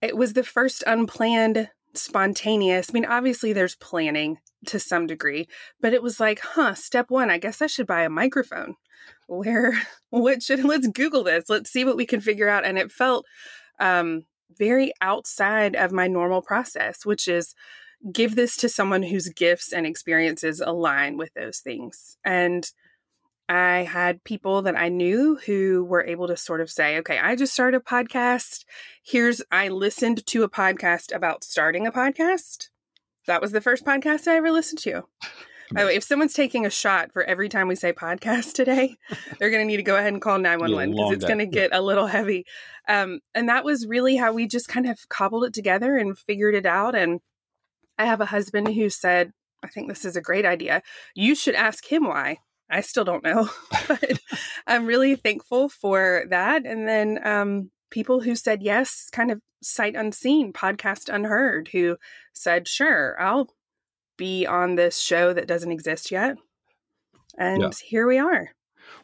it 0.00 0.16
was 0.16 0.32
the 0.32 0.42
first 0.42 0.82
unplanned 0.86 1.70
spontaneous. 1.94 2.90
I 2.90 2.92
mean, 2.92 3.04
obviously 3.04 3.52
there's 3.52 3.76
planning 3.76 4.38
to 4.66 4.80
some 4.80 5.06
degree, 5.06 5.46
but 5.80 5.92
it 5.92 6.02
was 6.02 6.18
like, 6.18 6.40
huh, 6.40 6.74
step 6.74 7.10
1, 7.10 7.30
I 7.30 7.38
guess 7.38 7.62
I 7.62 7.68
should 7.68 7.86
buy 7.86 8.02
a 8.02 8.10
microphone. 8.10 8.74
Where 9.28 9.80
what 10.10 10.42
should 10.42 10.64
let's 10.64 10.88
google 10.88 11.22
this. 11.22 11.48
Let's 11.48 11.70
see 11.70 11.84
what 11.84 11.96
we 11.96 12.06
can 12.06 12.20
figure 12.20 12.48
out 12.48 12.64
and 12.64 12.76
it 12.76 12.90
felt 12.90 13.24
um 13.78 14.24
very 14.58 14.92
outside 15.00 15.76
of 15.76 15.92
my 15.92 16.08
normal 16.08 16.42
process, 16.42 17.06
which 17.06 17.28
is 17.28 17.54
give 18.12 18.34
this 18.34 18.56
to 18.56 18.68
someone 18.68 19.04
whose 19.04 19.28
gifts 19.28 19.72
and 19.72 19.86
experiences 19.86 20.60
align 20.60 21.16
with 21.16 21.32
those 21.34 21.58
things. 21.58 22.16
And 22.24 22.68
I 23.52 23.82
had 23.82 24.24
people 24.24 24.62
that 24.62 24.78
I 24.78 24.88
knew 24.88 25.38
who 25.44 25.84
were 25.84 26.02
able 26.02 26.26
to 26.28 26.38
sort 26.38 26.62
of 26.62 26.70
say, 26.70 26.96
okay, 27.00 27.18
I 27.18 27.36
just 27.36 27.52
started 27.52 27.76
a 27.76 27.84
podcast. 27.84 28.64
Here's, 29.04 29.42
I 29.52 29.68
listened 29.68 30.24
to 30.24 30.42
a 30.42 30.48
podcast 30.48 31.14
about 31.14 31.44
starting 31.44 31.86
a 31.86 31.92
podcast. 31.92 32.70
That 33.26 33.42
was 33.42 33.52
the 33.52 33.60
first 33.60 33.84
podcast 33.84 34.26
I 34.26 34.36
ever 34.36 34.50
listened 34.50 34.78
to. 34.80 35.02
By 35.70 35.82
the 35.82 35.88
way, 35.88 35.96
if 35.96 36.02
someone's 36.02 36.32
taking 36.32 36.64
a 36.64 36.70
shot 36.70 37.12
for 37.12 37.24
every 37.24 37.50
time 37.50 37.68
we 37.68 37.74
say 37.74 37.92
podcast 37.92 38.52
today, 38.54 38.96
they're 39.38 39.50
going 39.50 39.60
to 39.60 39.66
need 39.66 39.76
to 39.76 39.82
go 39.82 39.96
ahead 39.96 40.14
and 40.14 40.22
call 40.22 40.38
911 40.38 40.94
because 40.94 41.12
it's 41.12 41.24
going 41.26 41.38
to 41.38 41.44
get 41.46 41.74
a 41.74 41.82
little 41.82 42.06
heavy. 42.06 42.46
Um, 42.88 43.20
and 43.34 43.50
that 43.50 43.66
was 43.66 43.86
really 43.86 44.16
how 44.16 44.32
we 44.32 44.46
just 44.46 44.68
kind 44.68 44.88
of 44.88 44.98
cobbled 45.10 45.44
it 45.44 45.52
together 45.52 45.98
and 45.98 46.16
figured 46.16 46.54
it 46.54 46.64
out. 46.64 46.94
And 46.94 47.20
I 47.98 48.06
have 48.06 48.22
a 48.22 48.26
husband 48.26 48.68
who 48.68 48.88
said, 48.88 49.30
I 49.62 49.68
think 49.68 49.88
this 49.88 50.06
is 50.06 50.16
a 50.16 50.22
great 50.22 50.46
idea. 50.46 50.82
You 51.14 51.34
should 51.34 51.54
ask 51.54 51.84
him 51.84 52.06
why. 52.06 52.38
I 52.72 52.80
still 52.80 53.04
don't 53.04 53.22
know, 53.22 53.48
but 53.88 54.18
I'm 54.66 54.86
really 54.86 55.14
thankful 55.14 55.68
for 55.68 56.24
that. 56.30 56.64
And 56.64 56.88
then 56.88 57.24
um, 57.24 57.70
people 57.90 58.20
who 58.20 58.34
said 58.34 58.62
yes, 58.62 59.08
kind 59.12 59.30
of 59.30 59.40
sight 59.62 59.94
unseen, 59.94 60.52
podcast 60.52 61.12
unheard, 61.12 61.68
who 61.68 61.96
said, 62.32 62.66
sure, 62.66 63.20
I'll 63.20 63.48
be 64.16 64.46
on 64.46 64.74
this 64.74 64.98
show 64.98 65.32
that 65.32 65.46
doesn't 65.46 65.70
exist 65.70 66.10
yet. 66.10 66.36
And 67.38 67.62
yeah. 67.62 67.70
here 67.84 68.06
we 68.06 68.18
are. 68.18 68.48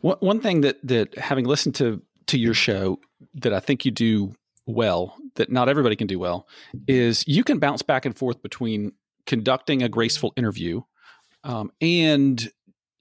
One, 0.01 0.17
one 0.21 0.41
thing 0.41 0.63
that, 0.63 0.79
that 0.85 1.17
having 1.19 1.45
listened 1.45 1.75
to, 1.77 2.03
to 2.27 2.39
your 2.39 2.55
show 2.55 2.99
that 3.35 3.53
I 3.53 3.61
think 3.61 3.85
you 3.85 3.91
do 3.91 4.35
well, 4.67 5.17
that 5.37 5.51
not 5.53 5.69
everybody 5.69 5.97
can 5.97 6.07
do 6.07 6.19
well, 6.19 6.47
is 6.87 7.25
you 7.27 7.45
can 7.45 7.59
bounce 7.59 7.83
back 7.83 8.05
and 8.05 8.17
forth 8.17 8.43
between 8.43 8.93
conducting 9.27 9.83
a 9.83 9.89
graceful 9.89 10.33
interview 10.37 10.83
um, 11.45 11.71
and 11.81 12.51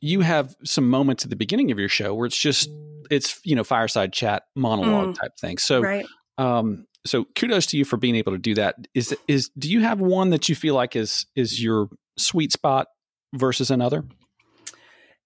you 0.01 0.21
have 0.21 0.55
some 0.63 0.89
moments 0.89 1.23
at 1.23 1.29
the 1.29 1.35
beginning 1.35 1.71
of 1.71 1.79
your 1.79 1.89
show 1.89 2.13
where 2.13 2.25
it's 2.25 2.37
just 2.37 2.69
it's 3.09 3.39
you 3.43 3.55
know 3.55 3.63
fireside 3.63 4.13
chat 4.13 4.43
monologue 4.55 5.09
mm. 5.09 5.19
type 5.19 5.37
thing. 5.39 5.57
So 5.57 5.81
right. 5.81 6.05
um 6.37 6.85
so 7.05 7.25
kudos 7.35 7.67
to 7.67 7.77
you 7.77 7.85
for 7.85 7.97
being 7.97 8.15
able 8.15 8.33
to 8.33 8.37
do 8.37 8.55
that. 8.55 8.75
Is 8.93 9.15
is 9.27 9.49
do 9.57 9.69
you 9.71 9.81
have 9.81 9.99
one 9.99 10.29
that 10.31 10.49
you 10.49 10.55
feel 10.55 10.75
like 10.75 10.95
is 10.95 11.25
is 11.35 11.61
your 11.61 11.89
sweet 12.17 12.51
spot 12.51 12.87
versus 13.33 13.71
another? 13.71 14.03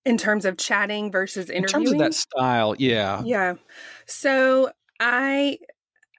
In 0.03 0.17
terms 0.17 0.45
of 0.45 0.57
chatting 0.57 1.11
versus 1.11 1.49
interviewing 1.49 1.63
in 1.63 1.67
terms 1.67 1.91
of 1.91 1.99
that 1.99 2.13
style 2.13 2.75
yeah. 2.77 3.21
Yeah. 3.23 3.55
So 4.05 4.71
i 5.01 5.57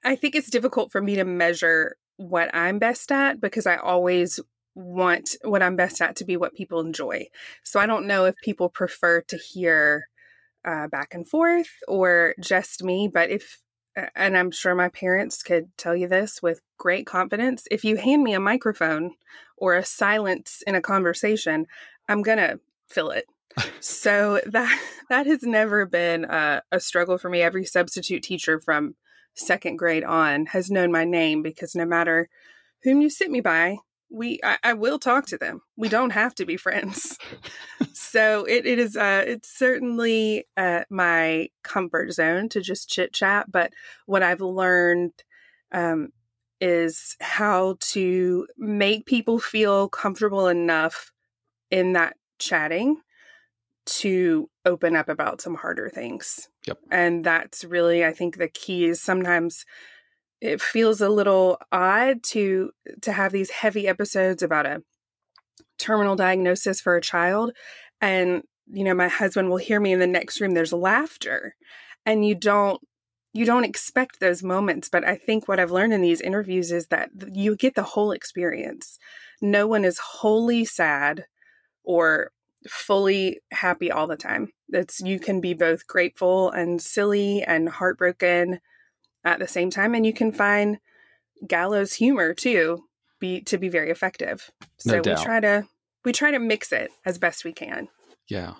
i 0.04 0.16
think 0.16 0.34
it's 0.34 0.50
difficult 0.50 0.90
for 0.92 1.00
me 1.00 1.14
to 1.14 1.24
measure 1.24 1.96
what 2.16 2.50
i'm 2.52 2.78
best 2.78 3.10
at 3.10 3.40
because 3.40 3.66
i 3.66 3.76
always 3.76 4.40
want 4.74 5.36
what 5.42 5.62
i'm 5.62 5.76
best 5.76 6.00
at 6.00 6.16
to 6.16 6.24
be 6.24 6.36
what 6.36 6.54
people 6.54 6.80
enjoy 6.80 7.24
so 7.62 7.78
i 7.78 7.86
don't 7.86 8.06
know 8.06 8.24
if 8.24 8.34
people 8.42 8.68
prefer 8.68 9.20
to 9.20 9.36
hear 9.36 10.08
uh, 10.64 10.86
back 10.86 11.12
and 11.12 11.28
forth 11.28 11.68
or 11.88 12.34
just 12.40 12.82
me 12.82 13.08
but 13.12 13.30
if 13.30 13.62
and 14.14 14.36
I'm 14.36 14.50
sure 14.50 14.74
my 14.74 14.88
parents 14.88 15.42
could 15.42 15.76
tell 15.76 15.94
you 15.94 16.08
this 16.08 16.42
with 16.42 16.62
great 16.78 17.06
confidence. 17.06 17.64
If 17.70 17.84
you 17.84 17.96
hand 17.96 18.22
me 18.22 18.32
a 18.32 18.40
microphone 18.40 19.12
or 19.56 19.74
a 19.74 19.84
silence 19.84 20.62
in 20.66 20.74
a 20.74 20.80
conversation, 20.80 21.66
I'm 22.08 22.22
to 22.22 22.60
fill 22.88 23.10
it. 23.10 23.26
so 23.80 24.40
that 24.46 24.80
that 25.10 25.26
has 25.26 25.42
never 25.42 25.84
been 25.84 26.24
a, 26.24 26.62
a 26.72 26.80
struggle 26.80 27.18
for 27.18 27.28
me. 27.28 27.42
Every 27.42 27.64
substitute 27.64 28.22
teacher 28.22 28.58
from 28.58 28.94
second 29.34 29.76
grade 29.76 30.04
on 30.04 30.46
has 30.46 30.70
known 30.70 30.92
my 30.92 31.04
name 31.04 31.42
because 31.42 31.74
no 31.74 31.84
matter 31.84 32.28
whom 32.82 33.00
you 33.00 33.10
sit 33.10 33.30
me 33.30 33.40
by, 33.40 33.76
we 34.12 34.38
I, 34.44 34.58
I, 34.62 34.72
will 34.74 34.98
talk 34.98 35.26
to 35.26 35.38
them. 35.38 35.62
We 35.76 35.88
don't 35.88 36.10
have 36.10 36.34
to 36.36 36.44
be 36.44 36.56
friends. 36.56 37.18
so 37.92 38.44
it, 38.44 38.66
it 38.66 38.78
is 38.78 38.96
uh 38.96 39.24
it's 39.26 39.48
certainly 39.48 40.46
uh 40.56 40.84
my 40.90 41.48
comfort 41.62 42.12
zone 42.12 42.48
to 42.50 42.60
just 42.60 42.88
chit 42.88 43.12
chat. 43.12 43.50
But 43.50 43.72
what 44.06 44.22
I've 44.22 44.40
learned 44.40 45.12
um 45.72 46.10
is 46.60 47.16
how 47.20 47.76
to 47.80 48.46
make 48.56 49.06
people 49.06 49.38
feel 49.38 49.88
comfortable 49.88 50.46
enough 50.46 51.10
in 51.70 51.94
that 51.94 52.16
chatting 52.38 52.98
to 53.84 54.48
open 54.64 54.94
up 54.94 55.08
about 55.08 55.40
some 55.40 55.56
harder 55.56 55.88
things. 55.88 56.48
Yep. 56.66 56.78
And 56.90 57.24
that's 57.24 57.64
really 57.64 58.04
I 58.04 58.12
think 58.12 58.36
the 58.36 58.48
key 58.48 58.84
is 58.84 59.00
sometimes 59.00 59.64
it 60.42 60.60
feels 60.60 61.00
a 61.00 61.08
little 61.08 61.58
odd 61.70 62.22
to 62.22 62.72
to 63.00 63.12
have 63.12 63.32
these 63.32 63.50
heavy 63.50 63.86
episodes 63.86 64.42
about 64.42 64.66
a 64.66 64.82
terminal 65.78 66.16
diagnosis 66.16 66.80
for 66.80 66.96
a 66.96 67.00
child 67.00 67.52
and 68.00 68.42
you 68.66 68.84
know 68.84 68.94
my 68.94 69.08
husband 69.08 69.48
will 69.48 69.56
hear 69.56 69.80
me 69.80 69.92
in 69.92 70.00
the 70.00 70.06
next 70.06 70.40
room 70.40 70.52
there's 70.52 70.72
laughter 70.72 71.54
and 72.04 72.26
you 72.26 72.34
don't 72.34 72.80
you 73.32 73.46
don't 73.46 73.64
expect 73.64 74.20
those 74.20 74.42
moments 74.42 74.88
but 74.88 75.04
i 75.04 75.14
think 75.14 75.48
what 75.48 75.58
i've 75.58 75.70
learned 75.70 75.92
in 75.92 76.02
these 76.02 76.20
interviews 76.20 76.70
is 76.70 76.88
that 76.88 77.10
you 77.32 77.56
get 77.56 77.74
the 77.74 77.82
whole 77.82 78.12
experience. 78.12 78.98
No 79.40 79.66
one 79.66 79.84
is 79.84 79.98
wholly 79.98 80.64
sad 80.64 81.24
or 81.82 82.30
fully 82.68 83.40
happy 83.50 83.90
all 83.90 84.06
the 84.06 84.16
time. 84.16 84.48
It's 84.68 85.00
you 85.00 85.18
can 85.18 85.40
be 85.40 85.52
both 85.52 85.86
grateful 85.86 86.50
and 86.50 86.80
silly 86.80 87.42
and 87.42 87.68
heartbroken 87.68 88.60
at 89.24 89.38
the 89.38 89.48
same 89.48 89.70
time 89.70 89.94
and 89.94 90.04
you 90.04 90.12
can 90.12 90.32
find 90.32 90.78
gallows 91.46 91.94
humor 91.94 92.34
too 92.34 92.84
be 93.20 93.40
to 93.42 93.58
be 93.58 93.68
very 93.68 93.90
effective. 93.90 94.50
So 94.78 95.00
no 95.00 95.14
we 95.14 95.22
try 95.22 95.40
to 95.40 95.64
we 96.04 96.12
try 96.12 96.30
to 96.30 96.38
mix 96.38 96.72
it 96.72 96.90
as 97.04 97.18
best 97.18 97.44
we 97.44 97.52
can. 97.52 97.88
Yeah. 98.28 98.54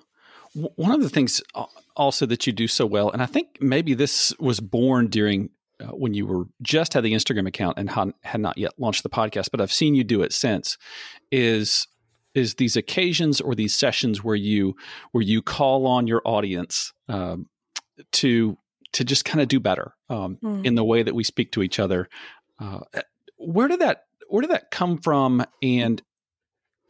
One 0.55 0.93
of 0.93 1.03
the 1.03 1.09
things 1.09 1.41
also 1.97 2.27
that 2.27 2.47
you 2.47 2.53
do 2.53 2.67
so 2.67 2.87
well 2.87 3.11
and 3.11 3.23
i 3.23 3.27
think 3.27 3.59
maybe 3.61 3.95
this 3.95 4.33
was 4.39 4.61
born 4.61 5.09
during 5.09 5.51
uh, 5.81 5.87
when 5.87 6.15
you 6.15 6.27
were 6.27 6.45
just 6.63 6.95
had 6.95 7.05
the 7.05 7.13
instagram 7.13 7.47
account 7.47 7.79
and 7.79 7.91
had, 7.91 8.13
had 8.23 8.41
not 8.41 8.57
yet 8.59 8.73
launched 8.79 9.03
the 9.03 9.09
podcast 9.09 9.49
but 9.51 9.61
i've 9.61 9.73
seen 9.73 9.95
you 9.95 10.05
do 10.05 10.23
it 10.23 10.33
since 10.33 10.79
is 11.31 11.87
is 12.35 12.55
these 12.55 12.77
occasions 12.77 13.41
or 13.41 13.55
these 13.55 13.75
sessions 13.75 14.25
where 14.25 14.37
you 14.37 14.75
where 15.13 15.23
you 15.23 15.43
call 15.43 15.87
on 15.87 16.07
your 16.07 16.23
audience 16.25 16.93
um, 17.09 17.47
to 18.11 18.57
to 18.93 19.05
just 19.05 19.25
kind 19.25 19.41
of 19.41 19.49
do 19.49 19.61
better 19.61 19.95
um, 20.09 20.39
mm. 20.43 20.65
in 20.65 20.75
the 20.75 20.85
way 20.85 21.03
that 21.03 21.15
we 21.15 21.25
speak 21.25 21.53
to 21.53 21.63
each 21.63 21.79
other. 21.79 22.09
Uh, 22.59 22.81
where 23.39 23.69
did 23.69 23.81
that 23.81 24.05
where 24.29 24.41
did 24.41 24.51
that 24.51 24.71
come 24.71 24.99
from? 24.99 25.45
And 25.63 26.01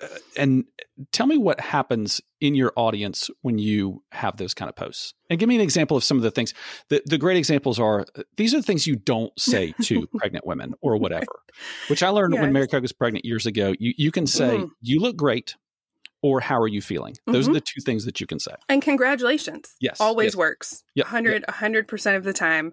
uh, 0.00 0.06
and 0.36 0.64
tell 1.12 1.26
me 1.26 1.36
what 1.36 1.60
happens 1.60 2.20
in 2.40 2.54
your 2.54 2.72
audience 2.76 3.30
when 3.42 3.58
you 3.58 4.02
have 4.12 4.36
those 4.36 4.54
kind 4.54 4.68
of 4.68 4.76
posts. 4.76 5.14
And 5.30 5.38
give 5.38 5.48
me 5.48 5.54
an 5.54 5.60
example 5.60 5.96
of 5.96 6.04
some 6.04 6.16
of 6.16 6.22
the 6.22 6.30
things. 6.30 6.54
The 6.88 7.02
the 7.06 7.18
great 7.18 7.36
examples 7.36 7.78
are 7.78 8.06
these 8.36 8.54
are 8.54 8.58
the 8.58 8.62
things 8.62 8.86
you 8.86 8.96
don't 8.96 9.32
say 9.38 9.74
to 9.82 10.06
pregnant 10.16 10.46
women 10.46 10.74
or 10.80 10.96
whatever. 10.96 11.42
Which 11.88 12.02
I 12.02 12.08
learned 12.08 12.34
yes. 12.34 12.42
when 12.42 12.52
Mary 12.52 12.68
Craig 12.68 12.82
was 12.82 12.92
pregnant 12.92 13.24
years 13.24 13.46
ago. 13.46 13.74
You 13.78 13.94
you 13.96 14.10
can 14.10 14.26
say 14.26 14.56
mm-hmm. 14.56 14.66
you 14.80 15.00
look 15.00 15.16
great 15.16 15.56
or 16.22 16.40
how 16.40 16.60
are 16.60 16.68
you 16.68 16.80
feeling? 16.80 17.14
Those 17.26 17.44
mm-hmm. 17.44 17.50
are 17.50 17.54
the 17.54 17.60
two 17.60 17.80
things 17.80 18.04
that 18.04 18.20
you 18.20 18.26
can 18.26 18.38
say. 18.38 18.54
And 18.68 18.80
congratulations. 18.80 19.74
Yes. 19.80 20.00
Always 20.00 20.32
yes. 20.32 20.36
works. 20.36 20.84
Yep. 20.94 21.06
100 21.06 21.44
yep. 21.48 21.54
100% 21.54 22.16
of 22.16 22.24
the 22.24 22.32
time. 22.32 22.72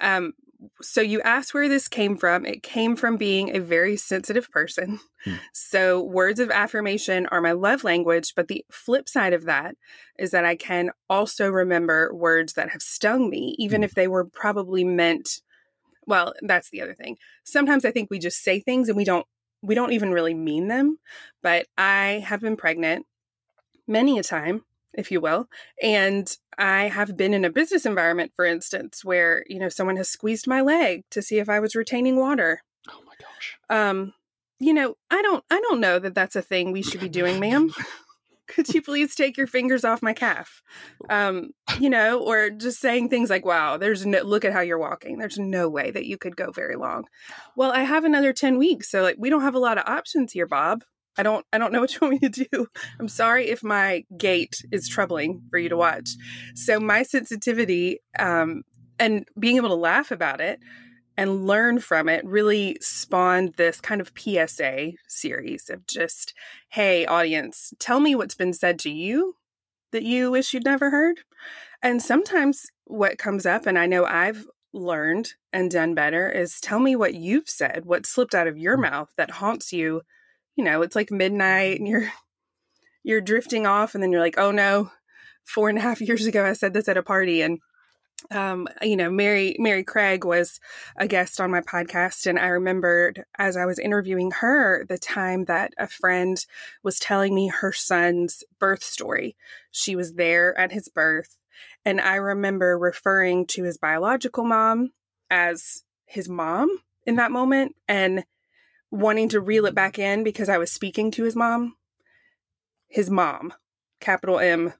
Um, 0.00 0.32
so 0.80 1.00
you 1.00 1.20
asked 1.22 1.52
where 1.52 1.68
this 1.68 1.88
came 1.88 2.16
from. 2.16 2.46
It 2.46 2.62
came 2.62 2.96
from 2.96 3.16
being 3.16 3.54
a 3.54 3.60
very 3.60 3.96
sensitive 3.96 4.50
person. 4.50 5.00
Hmm. 5.24 5.34
So 5.52 6.02
words 6.02 6.40
of 6.40 6.50
affirmation 6.50 7.26
are 7.26 7.40
my 7.40 7.52
love 7.52 7.84
language, 7.84 8.32
but 8.34 8.48
the 8.48 8.64
flip 8.70 9.08
side 9.08 9.32
of 9.32 9.44
that 9.44 9.76
is 10.18 10.30
that 10.30 10.44
I 10.44 10.56
can 10.56 10.90
also 11.10 11.50
remember 11.50 12.14
words 12.14 12.54
that 12.54 12.70
have 12.70 12.82
stung 12.82 13.28
me 13.28 13.54
even 13.58 13.80
hmm. 13.80 13.84
if 13.84 13.94
they 13.94 14.08
were 14.08 14.24
probably 14.24 14.84
meant 14.84 15.40
well, 16.06 16.34
that's 16.42 16.68
the 16.68 16.82
other 16.82 16.92
thing. 16.92 17.16
Sometimes 17.44 17.84
I 17.84 17.90
think 17.90 18.10
we 18.10 18.18
just 18.18 18.42
say 18.42 18.60
things 18.60 18.88
and 18.88 18.96
we 18.96 19.04
don't 19.04 19.26
we 19.64 19.74
don't 19.74 19.92
even 19.92 20.12
really 20.12 20.34
mean 20.34 20.68
them, 20.68 20.98
but 21.42 21.66
I 21.78 22.24
have 22.26 22.40
been 22.40 22.56
pregnant 22.56 23.06
many 23.86 24.18
a 24.18 24.22
time, 24.22 24.64
if 24.92 25.10
you 25.10 25.20
will, 25.20 25.48
and 25.82 26.36
I 26.58 26.84
have 26.84 27.16
been 27.16 27.34
in 27.34 27.44
a 27.44 27.50
business 27.50 27.86
environment, 27.86 28.32
for 28.36 28.44
instance, 28.44 29.04
where 29.04 29.44
you 29.48 29.58
know 29.58 29.68
someone 29.68 29.96
has 29.96 30.10
squeezed 30.10 30.46
my 30.46 30.60
leg 30.60 31.04
to 31.10 31.22
see 31.22 31.38
if 31.38 31.48
I 31.48 31.60
was 31.60 31.74
retaining 31.74 32.16
water. 32.16 32.62
Oh 32.88 33.00
my 33.06 33.14
gosh. 33.18 33.56
Um, 33.70 34.12
you 34.60 34.72
know, 34.72 34.96
I 35.10 35.20
don't, 35.22 35.44
I 35.50 35.60
don't 35.60 35.80
know 35.80 35.98
that 35.98 36.14
that's 36.14 36.36
a 36.36 36.42
thing 36.42 36.70
we 36.70 36.82
should 36.82 37.00
be 37.00 37.08
doing, 37.08 37.40
ma'am. 37.40 37.72
could 38.46 38.68
you 38.68 38.82
please 38.82 39.14
take 39.14 39.36
your 39.36 39.46
fingers 39.46 39.84
off 39.84 40.02
my 40.02 40.12
calf? 40.12 40.62
Um 41.08 41.50
you 41.78 41.90
know 41.90 42.20
or 42.20 42.50
just 42.50 42.80
saying 42.80 43.08
things 43.08 43.30
like 43.30 43.44
wow 43.44 43.76
there's 43.76 44.04
no 44.04 44.22
look 44.22 44.44
at 44.44 44.52
how 44.52 44.60
you're 44.60 44.78
walking. 44.78 45.18
There's 45.18 45.38
no 45.38 45.68
way 45.68 45.90
that 45.90 46.06
you 46.06 46.18
could 46.18 46.36
go 46.36 46.50
very 46.50 46.76
long. 46.76 47.04
Well 47.56 47.72
i 47.72 47.82
have 47.82 48.04
another 48.04 48.32
10 48.32 48.58
weeks 48.58 48.90
so 48.90 49.02
like 49.02 49.16
we 49.18 49.30
don't 49.30 49.42
have 49.42 49.54
a 49.54 49.58
lot 49.58 49.78
of 49.78 49.84
options 49.86 50.32
here 50.32 50.46
bob. 50.46 50.84
I 51.16 51.22
don't 51.22 51.44
i 51.52 51.58
don't 51.58 51.72
know 51.72 51.80
what 51.80 51.92
you 52.00 52.00
want 52.02 52.22
me 52.22 52.28
to 52.28 52.46
do. 52.50 52.66
I'm 52.98 53.08
sorry 53.08 53.48
if 53.48 53.62
my 53.62 54.04
gait 54.16 54.62
is 54.72 54.88
troubling 54.88 55.42
for 55.50 55.58
you 55.58 55.68
to 55.68 55.76
watch. 55.76 56.10
So 56.54 56.80
my 56.80 57.02
sensitivity 57.02 58.00
um 58.18 58.62
and 58.98 59.26
being 59.38 59.56
able 59.56 59.70
to 59.70 59.74
laugh 59.74 60.10
about 60.10 60.40
it 60.40 60.60
and 61.16 61.46
learn 61.46 61.78
from 61.78 62.08
it 62.08 62.24
really 62.24 62.76
spawned 62.80 63.54
this 63.54 63.80
kind 63.80 64.00
of 64.00 64.12
PSA 64.16 64.92
series 65.06 65.70
of 65.70 65.86
just, 65.86 66.34
hey, 66.70 67.06
audience, 67.06 67.72
tell 67.78 68.00
me 68.00 68.14
what's 68.14 68.34
been 68.34 68.52
said 68.52 68.78
to 68.80 68.90
you 68.90 69.36
that 69.92 70.02
you 70.02 70.30
wish 70.30 70.52
you'd 70.52 70.64
never 70.64 70.90
heard. 70.90 71.20
And 71.82 72.02
sometimes 72.02 72.66
what 72.84 73.18
comes 73.18 73.46
up, 73.46 73.66
and 73.66 73.78
I 73.78 73.86
know 73.86 74.04
I've 74.04 74.46
learned 74.72 75.34
and 75.52 75.70
done 75.70 75.94
better, 75.94 76.30
is 76.30 76.60
tell 76.60 76.80
me 76.80 76.96
what 76.96 77.14
you've 77.14 77.48
said, 77.48 77.82
what 77.84 78.06
slipped 78.06 78.34
out 78.34 78.48
of 78.48 78.58
your 78.58 78.76
mm. 78.76 78.82
mouth 78.82 79.10
that 79.16 79.30
haunts 79.32 79.72
you. 79.72 80.02
You 80.56 80.64
know, 80.64 80.82
it's 80.82 80.96
like 80.96 81.10
midnight 81.10 81.78
and 81.78 81.88
you're 81.88 82.10
you're 83.02 83.20
drifting 83.20 83.66
off 83.66 83.94
and 83.94 84.02
then 84.02 84.10
you're 84.10 84.20
like, 84.20 84.38
oh 84.38 84.50
no, 84.50 84.90
four 85.44 85.68
and 85.68 85.78
a 85.78 85.82
half 85.82 86.00
years 86.00 86.26
ago 86.26 86.44
I 86.44 86.54
said 86.54 86.74
this 86.74 86.88
at 86.88 86.96
a 86.96 87.02
party 87.02 87.42
and 87.42 87.58
um, 88.30 88.68
you 88.82 88.96
know, 88.96 89.10
Mary 89.10 89.56
Mary 89.58 89.84
Craig 89.84 90.24
was 90.24 90.60
a 90.96 91.06
guest 91.06 91.40
on 91.40 91.50
my 91.50 91.60
podcast, 91.60 92.26
and 92.26 92.38
I 92.38 92.46
remembered 92.46 93.24
as 93.38 93.56
I 93.56 93.66
was 93.66 93.78
interviewing 93.78 94.30
her 94.32 94.84
the 94.88 94.98
time 94.98 95.44
that 95.44 95.72
a 95.78 95.86
friend 95.86 96.44
was 96.82 96.98
telling 96.98 97.34
me 97.34 97.48
her 97.48 97.72
son's 97.72 98.44
birth 98.58 98.82
story. 98.82 99.36
She 99.70 99.96
was 99.96 100.14
there 100.14 100.58
at 100.58 100.72
his 100.72 100.88
birth, 100.88 101.36
and 101.84 102.00
I 102.00 102.16
remember 102.16 102.78
referring 102.78 103.46
to 103.48 103.64
his 103.64 103.78
biological 103.78 104.44
mom 104.44 104.92
as 105.30 105.84
his 106.04 106.28
mom 106.28 106.70
in 107.06 107.16
that 107.16 107.32
moment, 107.32 107.76
and 107.88 108.24
wanting 108.90 109.28
to 109.28 109.40
reel 109.40 109.66
it 109.66 109.74
back 109.74 109.98
in 109.98 110.24
because 110.24 110.48
I 110.48 110.58
was 110.58 110.70
speaking 110.70 111.10
to 111.12 111.24
his 111.24 111.36
mom. 111.36 111.76
His 112.88 113.10
mom, 113.10 113.52
capital 114.00 114.38
M, 114.38 114.72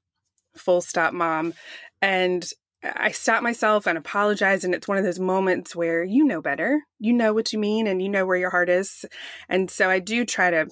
full 0.57 0.81
stop 0.81 1.13
mom. 1.13 1.55
And 2.01 2.49
I 2.85 3.12
stop 3.12 3.43
myself 3.43 3.87
and 3.87 3.97
apologize. 3.97 4.64
And 4.64 4.75
it's 4.75 4.88
one 4.88 4.99
of 4.99 5.05
those 5.05 5.19
moments 5.19 5.75
where 5.75 6.05
you 6.05 6.25
know 6.25 6.43
better, 6.43 6.83
you 6.99 7.12
know 7.12 7.33
what 7.33 7.53
you 7.53 7.59
mean, 7.59 7.87
and 7.87 8.03
you 8.03 8.09
know 8.09 8.26
where 8.26 8.37
your 8.37 8.50
heart 8.50 8.69
is. 8.69 9.05
And 9.49 9.71
so 9.71 9.88
I 9.88 9.99
do 9.99 10.25
try 10.25 10.50
to 10.50 10.69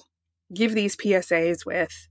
give 0.53 0.75
these 0.75 0.95
PSAs 0.95 1.65
with 1.65 2.07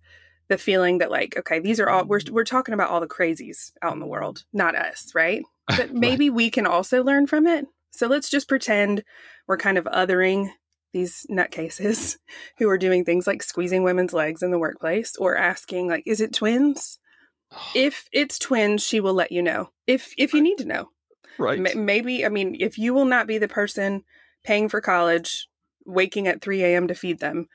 the 0.49 0.59
feeling 0.59 0.99
that, 0.99 1.11
like, 1.11 1.37
okay, 1.39 1.61
these 1.61 1.79
are 1.79 1.89
all, 1.89 2.05
we're, 2.05 2.19
mm. 2.19 2.31
we're 2.31 2.45
talking 2.45 2.75
about 2.75 2.91
all 2.91 3.01
the 3.01 3.07
crazies 3.07 3.73
out 3.81 3.93
in 3.95 4.01
the 4.01 4.07
world, 4.07 4.45
not 4.53 4.75
us, 4.75 5.13
right? 5.15 5.43
But 5.69 5.95
maybe 5.95 6.29
we 6.29 6.51
can 6.51 6.67
also 6.67 7.05
learn 7.05 7.29
from 7.29 7.47
it. 7.47 7.67
So 7.93 8.09
let's 8.09 8.29
just 8.29 8.49
pretend 8.49 9.05
we're 9.47 9.57
kind 9.57 9.79
of 9.79 9.85
othering 9.85 10.51
these 10.93 11.25
nutcases 11.31 12.17
who 12.59 12.69
are 12.69 12.77
doing 12.77 13.05
things 13.05 13.27
like 13.27 13.43
squeezing 13.43 13.85
women's 13.85 14.13
legs 14.13 14.43
in 14.43 14.51
the 14.51 14.59
workplace 14.59 15.17
or 15.17 15.37
asking, 15.37 15.89
like, 15.89 16.03
is 16.05 16.21
it 16.21 16.35
twins? 16.35 16.99
If 17.75 18.09
it's 18.13 18.39
twins, 18.39 18.83
she 18.83 19.01
will 19.01 19.15
let 19.15 19.33
you 19.33 19.43
know. 19.43 19.71
If 19.87 20.13
if 20.19 20.33
you 20.33 20.41
need 20.41 20.59
to 20.59 20.65
know. 20.65 20.91
Right. 21.39 21.65
M- 21.67 21.85
maybe 21.85 22.25
I 22.25 22.29
mean 22.29 22.57
if 22.59 22.79
you 22.79 22.95
will 22.95 23.05
not 23.05 23.27
be 23.27 23.39
the 23.39 23.49
person 23.49 24.05
paying 24.45 24.69
for 24.69 24.81
college, 24.81 25.49
waking 25.85 26.27
at 26.29 26.43
3 26.43 26.63
a.m. 26.65 26.89
to 26.89 26.95
feed 26.95 27.21
them, 27.21 27.49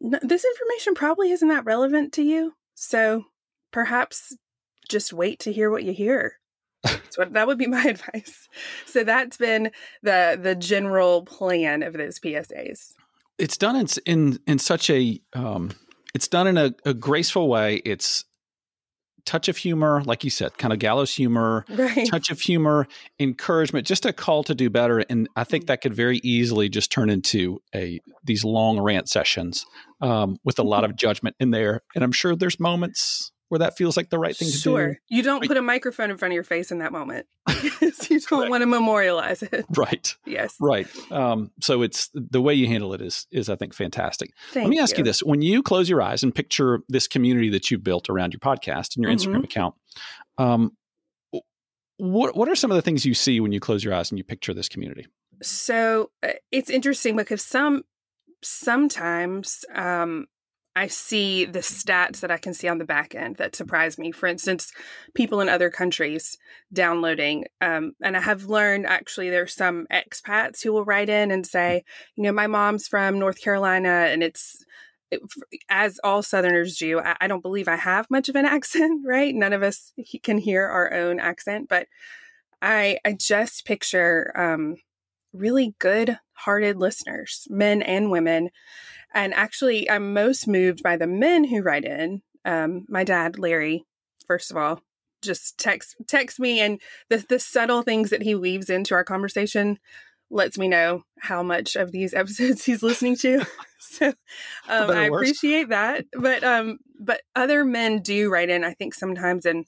this 0.00 0.44
information 0.44 0.94
probably 0.94 1.30
isn't 1.30 1.48
that 1.48 1.64
relevant 1.64 2.12
to 2.14 2.22
you. 2.22 2.54
So 2.74 3.24
perhaps 3.70 4.36
just 4.88 5.12
wait 5.12 5.40
to 5.40 5.52
hear 5.52 5.70
what 5.70 5.84
you 5.84 5.92
hear. 5.92 6.38
What 7.16 7.32
that 7.34 7.46
would 7.46 7.58
be 7.58 7.66
my 7.68 7.84
advice. 7.84 8.48
So 8.86 9.04
that's 9.04 9.36
been 9.36 9.70
the 10.02 10.38
the 10.40 10.54
general 10.54 11.22
plan 11.22 11.82
of 11.82 11.94
those 11.94 12.18
PSAs. 12.18 12.94
It's 13.38 13.56
done 13.56 13.76
in 13.76 13.86
in 14.06 14.38
in 14.46 14.58
such 14.58 14.90
a 14.90 15.20
um, 15.32 15.70
it's 16.14 16.28
done 16.28 16.46
in 16.46 16.58
a, 16.58 16.74
a 16.84 16.94
graceful 16.94 17.48
way. 17.48 17.76
It's 17.84 18.24
touch 19.24 19.48
of 19.48 19.56
humor, 19.56 20.02
like 20.04 20.24
you 20.24 20.30
said, 20.30 20.56
kind 20.58 20.72
of 20.72 20.78
gallows 20.78 21.14
humor, 21.14 21.64
right. 21.70 22.08
touch 22.08 22.30
of 22.30 22.40
humor, 22.40 22.86
encouragement, 23.18 23.86
just 23.86 24.06
a 24.06 24.12
call 24.12 24.44
to 24.44 24.54
do 24.54 24.70
better. 24.70 25.00
And 25.08 25.28
I 25.36 25.44
think 25.44 25.66
that 25.66 25.80
could 25.80 25.94
very 25.94 26.18
easily 26.18 26.68
just 26.68 26.90
turn 26.92 27.10
into 27.10 27.60
a 27.74 28.00
these 28.24 28.44
long 28.44 28.80
rant 28.80 29.08
sessions 29.08 29.64
um, 30.00 30.36
with 30.44 30.58
a 30.58 30.62
lot 30.62 30.84
of 30.84 30.96
judgment 30.96 31.36
in 31.40 31.50
there. 31.50 31.80
And 31.94 32.04
I'm 32.04 32.12
sure 32.12 32.36
there's 32.36 32.60
moments 32.60 33.31
where 33.52 33.58
that 33.58 33.76
feels 33.76 33.98
like 33.98 34.08
the 34.08 34.18
right 34.18 34.34
thing 34.34 34.50
to 34.50 34.56
sure. 34.56 34.86
do. 34.86 34.92
Sure. 34.94 35.00
You 35.10 35.22
don't 35.22 35.46
put 35.46 35.58
a 35.58 35.60
microphone 35.60 36.10
in 36.10 36.16
front 36.16 36.32
of 36.32 36.34
your 36.34 36.42
face 36.42 36.72
in 36.72 36.78
that 36.78 36.90
moment. 36.90 37.26
you 38.08 38.18
don't 38.20 38.48
want 38.48 38.62
to 38.62 38.66
memorialize 38.66 39.42
it. 39.42 39.66
Right. 39.76 40.16
Yes. 40.24 40.56
Right. 40.58 40.88
Um, 41.12 41.50
so 41.60 41.82
it's 41.82 42.08
the 42.14 42.40
way 42.40 42.54
you 42.54 42.66
handle 42.66 42.94
it 42.94 43.02
is 43.02 43.26
is 43.30 43.50
I 43.50 43.56
think 43.56 43.74
fantastic. 43.74 44.32
Thank 44.52 44.64
Let 44.64 44.70
me 44.70 44.78
ask 44.78 44.96
you. 44.96 45.00
you 45.00 45.04
this: 45.04 45.22
When 45.22 45.42
you 45.42 45.62
close 45.62 45.86
your 45.86 46.00
eyes 46.00 46.22
and 46.22 46.34
picture 46.34 46.80
this 46.88 47.06
community 47.06 47.50
that 47.50 47.70
you've 47.70 47.84
built 47.84 48.08
around 48.08 48.32
your 48.32 48.40
podcast 48.40 48.96
and 48.96 49.02
your 49.02 49.12
Mhm. 49.12 49.16
Instagram 49.16 49.44
account, 49.44 49.74
um, 50.38 50.74
what 51.98 52.34
what 52.34 52.48
are 52.48 52.56
some 52.56 52.70
of 52.70 52.76
the 52.76 52.82
things 52.82 53.04
you 53.04 53.12
see 53.12 53.38
when 53.38 53.52
you 53.52 53.60
close 53.60 53.84
your 53.84 53.92
eyes 53.92 54.10
and 54.10 54.16
you 54.16 54.24
picture 54.24 54.54
this 54.54 54.70
community? 54.70 55.06
So 55.42 56.10
uh, 56.22 56.28
it's 56.50 56.70
interesting 56.70 57.16
because 57.16 57.42
some 57.42 57.82
sometimes 58.42 59.62
um, 59.74 60.26
I 60.74 60.86
see 60.86 61.44
the 61.44 61.58
stats 61.58 62.20
that 62.20 62.30
I 62.30 62.38
can 62.38 62.54
see 62.54 62.68
on 62.68 62.78
the 62.78 62.84
back 62.84 63.14
end 63.14 63.36
that 63.36 63.54
surprise 63.54 63.98
me. 63.98 64.10
For 64.10 64.26
instance, 64.26 64.72
people 65.14 65.40
in 65.40 65.48
other 65.48 65.68
countries 65.68 66.38
downloading, 66.72 67.44
um, 67.60 67.92
and 68.02 68.16
I 68.16 68.20
have 68.20 68.44
learned 68.44 68.86
actually 68.86 69.28
there's 69.28 69.54
some 69.54 69.86
expats 69.92 70.62
who 70.62 70.72
will 70.72 70.84
write 70.84 71.10
in 71.10 71.30
and 71.30 71.46
say, 71.46 71.84
you 72.16 72.22
know, 72.22 72.32
my 72.32 72.46
mom's 72.46 72.88
from 72.88 73.18
North 73.18 73.40
Carolina, 73.40 74.06
and 74.10 74.22
it's 74.22 74.64
it, 75.10 75.20
as 75.68 76.00
all 76.02 76.22
Southerners 76.22 76.78
do. 76.78 76.98
I, 77.00 77.16
I 77.20 77.26
don't 77.26 77.42
believe 77.42 77.68
I 77.68 77.76
have 77.76 78.10
much 78.10 78.30
of 78.30 78.36
an 78.36 78.46
accent, 78.46 79.02
right? 79.06 79.34
None 79.34 79.52
of 79.52 79.62
us 79.62 79.92
can 80.22 80.38
hear 80.38 80.66
our 80.66 80.92
own 80.92 81.20
accent, 81.20 81.68
but 81.68 81.86
I 82.62 82.98
I 83.04 83.12
just 83.12 83.66
picture 83.66 84.32
um, 84.34 84.76
really 85.32 85.74
good 85.78 86.18
hearted 86.32 86.78
listeners, 86.78 87.46
men 87.50 87.82
and 87.82 88.10
women. 88.10 88.50
And 89.14 89.34
actually, 89.34 89.90
I'm 89.90 90.12
most 90.12 90.48
moved 90.48 90.82
by 90.82 90.96
the 90.96 91.06
men 91.06 91.44
who 91.44 91.62
write 91.62 91.84
in. 91.84 92.22
Um, 92.44 92.86
my 92.88 93.04
dad, 93.04 93.38
Larry, 93.38 93.84
first 94.26 94.50
of 94.50 94.56
all, 94.56 94.80
just 95.20 95.58
text 95.58 95.96
text 96.08 96.40
me, 96.40 96.60
and 96.60 96.80
the 97.08 97.24
the 97.28 97.38
subtle 97.38 97.82
things 97.82 98.10
that 98.10 98.22
he 98.22 98.34
weaves 98.34 98.68
into 98.68 98.94
our 98.94 99.04
conversation 99.04 99.78
lets 100.30 100.58
me 100.58 100.66
know 100.66 101.04
how 101.20 101.42
much 101.42 101.76
of 101.76 101.92
these 101.92 102.14
episodes 102.14 102.64
he's 102.64 102.82
listening 102.82 103.16
to. 103.16 103.44
so 103.78 104.08
um, 104.68 104.90
I 104.90 105.06
appreciate 105.06 105.68
that. 105.70 106.06
But 106.12 106.44
um, 106.44 106.78
but 106.98 107.22
other 107.34 107.64
men 107.64 108.00
do 108.00 108.30
write 108.30 108.48
in. 108.48 108.64
I 108.64 108.74
think 108.74 108.94
sometimes 108.94 109.44
and 109.44 109.66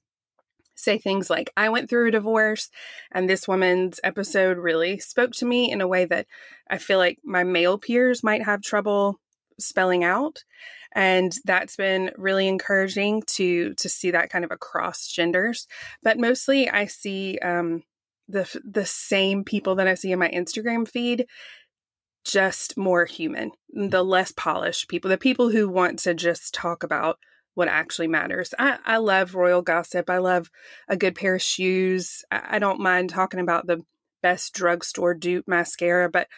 say 0.77 0.99
things 0.99 1.29
like, 1.29 1.51
"I 1.57 1.69
went 1.69 1.91
through 1.91 2.09
a 2.09 2.13
divorce, 2.13 2.71
and 3.13 3.29
this 3.29 3.49
woman's 3.49 4.01
episode 4.05 4.59
really 4.59 4.99
spoke 4.99 5.33
to 5.33 5.47
me 5.47 5.71
in 5.71 5.81
a 5.81 5.89
way 5.89 6.05
that 6.05 6.27
I 6.71 6.79
feel 6.79 6.99
like 6.99 7.19
my 7.25 7.45
male 7.45 7.79
peers 7.79 8.23
might 8.23 8.45
have 8.45 8.63
trouble." 8.63 9.21
Spelling 9.59 10.05
out 10.05 10.45
and 10.93 11.35
that's 11.45 11.77
been 11.77 12.11
really 12.17 12.47
encouraging 12.47 13.23
to 13.27 13.75
to 13.75 13.89
see 13.89 14.13
that 14.13 14.31
kind 14.31 14.45
of 14.45 14.53
across 14.53 15.09
genders. 15.09 15.67
But 16.03 16.19
mostly 16.19 16.69
i 16.71 16.87
see 16.87 17.39
um 17.39 17.83
the 18.29 18.49
the 18.65 18.87
same 18.87 19.45
people 19.45 19.75
that 19.75 19.89
i 19.89 19.95
see 19.95 20.13
in 20.13 20.19
my 20.19 20.31
instagram 20.31 20.89
feed 20.89 21.27
just 22.25 22.79
more 22.79 23.05
human 23.05 23.51
the 23.69 24.03
less 24.03 24.33
polished 24.33 24.89
people 24.89 25.11
the 25.11 25.19
people 25.19 25.51
who 25.51 25.69
want 25.69 25.99
to 25.99 26.15
just 26.15 26.55
talk 26.55 26.83
about 26.83 27.19
what 27.55 27.69
actually 27.69 28.09
matters. 28.09 28.53
I 28.59 28.79
i 28.85 28.97
love 28.99 29.35
royal 29.35 29.63
gossip. 29.63 30.11
I 30.11 30.19
love 30.19 30.51
a 30.89 30.97
good 30.97 31.15
pair 31.15 31.37
of 31.37 31.43
shoes. 31.43 32.25
I, 32.31 32.57
I 32.57 32.59
don't 32.59 32.81
mind 32.81 33.11
talking 33.11 33.41
about 33.41 33.67
the 33.67 33.83
best 34.23 34.55
drugstore 34.55 35.15
dupe 35.15 35.47
mascara 35.47 36.09
but 36.09 36.29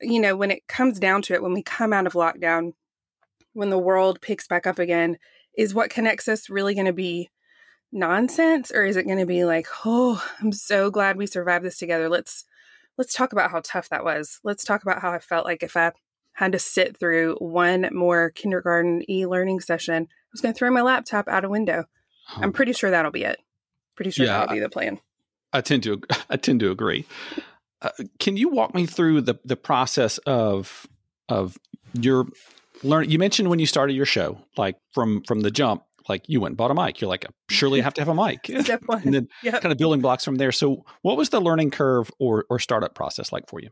you 0.00 0.20
know, 0.20 0.36
when 0.36 0.50
it 0.50 0.66
comes 0.68 0.98
down 0.98 1.22
to 1.22 1.34
it, 1.34 1.42
when 1.42 1.52
we 1.52 1.62
come 1.62 1.92
out 1.92 2.06
of 2.06 2.14
lockdown, 2.14 2.72
when 3.52 3.70
the 3.70 3.78
world 3.78 4.20
picks 4.20 4.46
back 4.46 4.66
up 4.66 4.78
again, 4.78 5.18
is 5.56 5.74
what 5.74 5.90
connects 5.90 6.28
us 6.28 6.50
really 6.50 6.74
going 6.74 6.86
to 6.86 6.92
be 6.92 7.30
nonsense 7.92 8.72
or 8.72 8.84
is 8.84 8.96
it 8.96 9.06
going 9.06 9.18
to 9.18 9.26
be 9.26 9.44
like, 9.44 9.66
"Oh, 9.84 10.22
I'm 10.40 10.52
so 10.52 10.90
glad 10.90 11.16
we 11.16 11.26
survived 11.26 11.64
this 11.64 11.78
together. 11.78 12.08
Let's 12.08 12.44
let's 12.98 13.14
talk 13.14 13.32
about 13.32 13.50
how 13.50 13.60
tough 13.62 13.88
that 13.90 14.04
was. 14.04 14.40
Let's 14.44 14.64
talk 14.64 14.82
about 14.82 15.00
how 15.00 15.12
I 15.12 15.18
felt 15.18 15.46
like 15.46 15.62
if 15.62 15.76
I 15.76 15.92
had 16.32 16.52
to 16.52 16.58
sit 16.58 16.96
through 16.96 17.36
one 17.36 17.88
more 17.92 18.30
kindergarten 18.30 19.08
e-learning 19.08 19.60
session, 19.60 20.08
I 20.10 20.28
was 20.32 20.40
going 20.40 20.52
to 20.52 20.58
throw 20.58 20.70
my 20.70 20.82
laptop 20.82 21.28
out 21.28 21.44
a 21.44 21.48
window. 21.48 21.84
I'm 22.36 22.44
um 22.44 22.52
pretty 22.52 22.72
sure 22.72 22.90
that'll 22.90 23.12
be 23.12 23.24
it. 23.24 23.38
Pretty 23.94 24.10
sure 24.10 24.26
Yeah, 24.26 24.38
that'll 24.38 24.54
be 24.54 24.60
the 24.60 24.68
plan. 24.68 25.00
I 25.52 25.60
tend 25.60 25.84
to 25.84 26.02
I 26.30 26.36
tend 26.36 26.60
to 26.60 26.70
agree. 26.70 27.06
Uh, 27.84 27.90
can 28.18 28.36
you 28.36 28.48
walk 28.48 28.74
me 28.74 28.86
through 28.86 29.20
the 29.20 29.38
the 29.44 29.56
process 29.56 30.18
of 30.26 30.86
of 31.28 31.56
your 32.00 32.26
learn? 32.82 33.08
You 33.10 33.18
mentioned 33.18 33.48
when 33.50 33.58
you 33.58 33.66
started 33.66 33.92
your 33.94 34.06
show, 34.06 34.38
like 34.56 34.76
from 34.92 35.22
from 35.22 35.40
the 35.40 35.50
jump, 35.50 35.82
like 36.08 36.22
you 36.28 36.40
went 36.40 36.52
and 36.52 36.56
bought 36.56 36.70
a 36.70 36.74
mic. 36.74 37.00
You're 37.00 37.08
like, 37.10 37.26
surely 37.50 37.80
I 37.80 37.84
have 37.84 37.94
to 37.94 38.00
have 38.00 38.08
a 38.08 38.14
mic, 38.14 38.50
Step 38.60 38.82
one. 38.86 39.02
and 39.04 39.14
then 39.14 39.28
Yep. 39.42 39.60
kind 39.62 39.72
of 39.72 39.78
building 39.78 40.00
blocks 40.00 40.24
from 40.24 40.36
there. 40.36 40.50
So, 40.52 40.84
what 41.02 41.16
was 41.16 41.28
the 41.28 41.40
learning 41.40 41.70
curve 41.70 42.10
or 42.18 42.44
or 42.50 42.58
startup 42.58 42.94
process 42.94 43.32
like 43.32 43.48
for 43.48 43.60
you? 43.60 43.70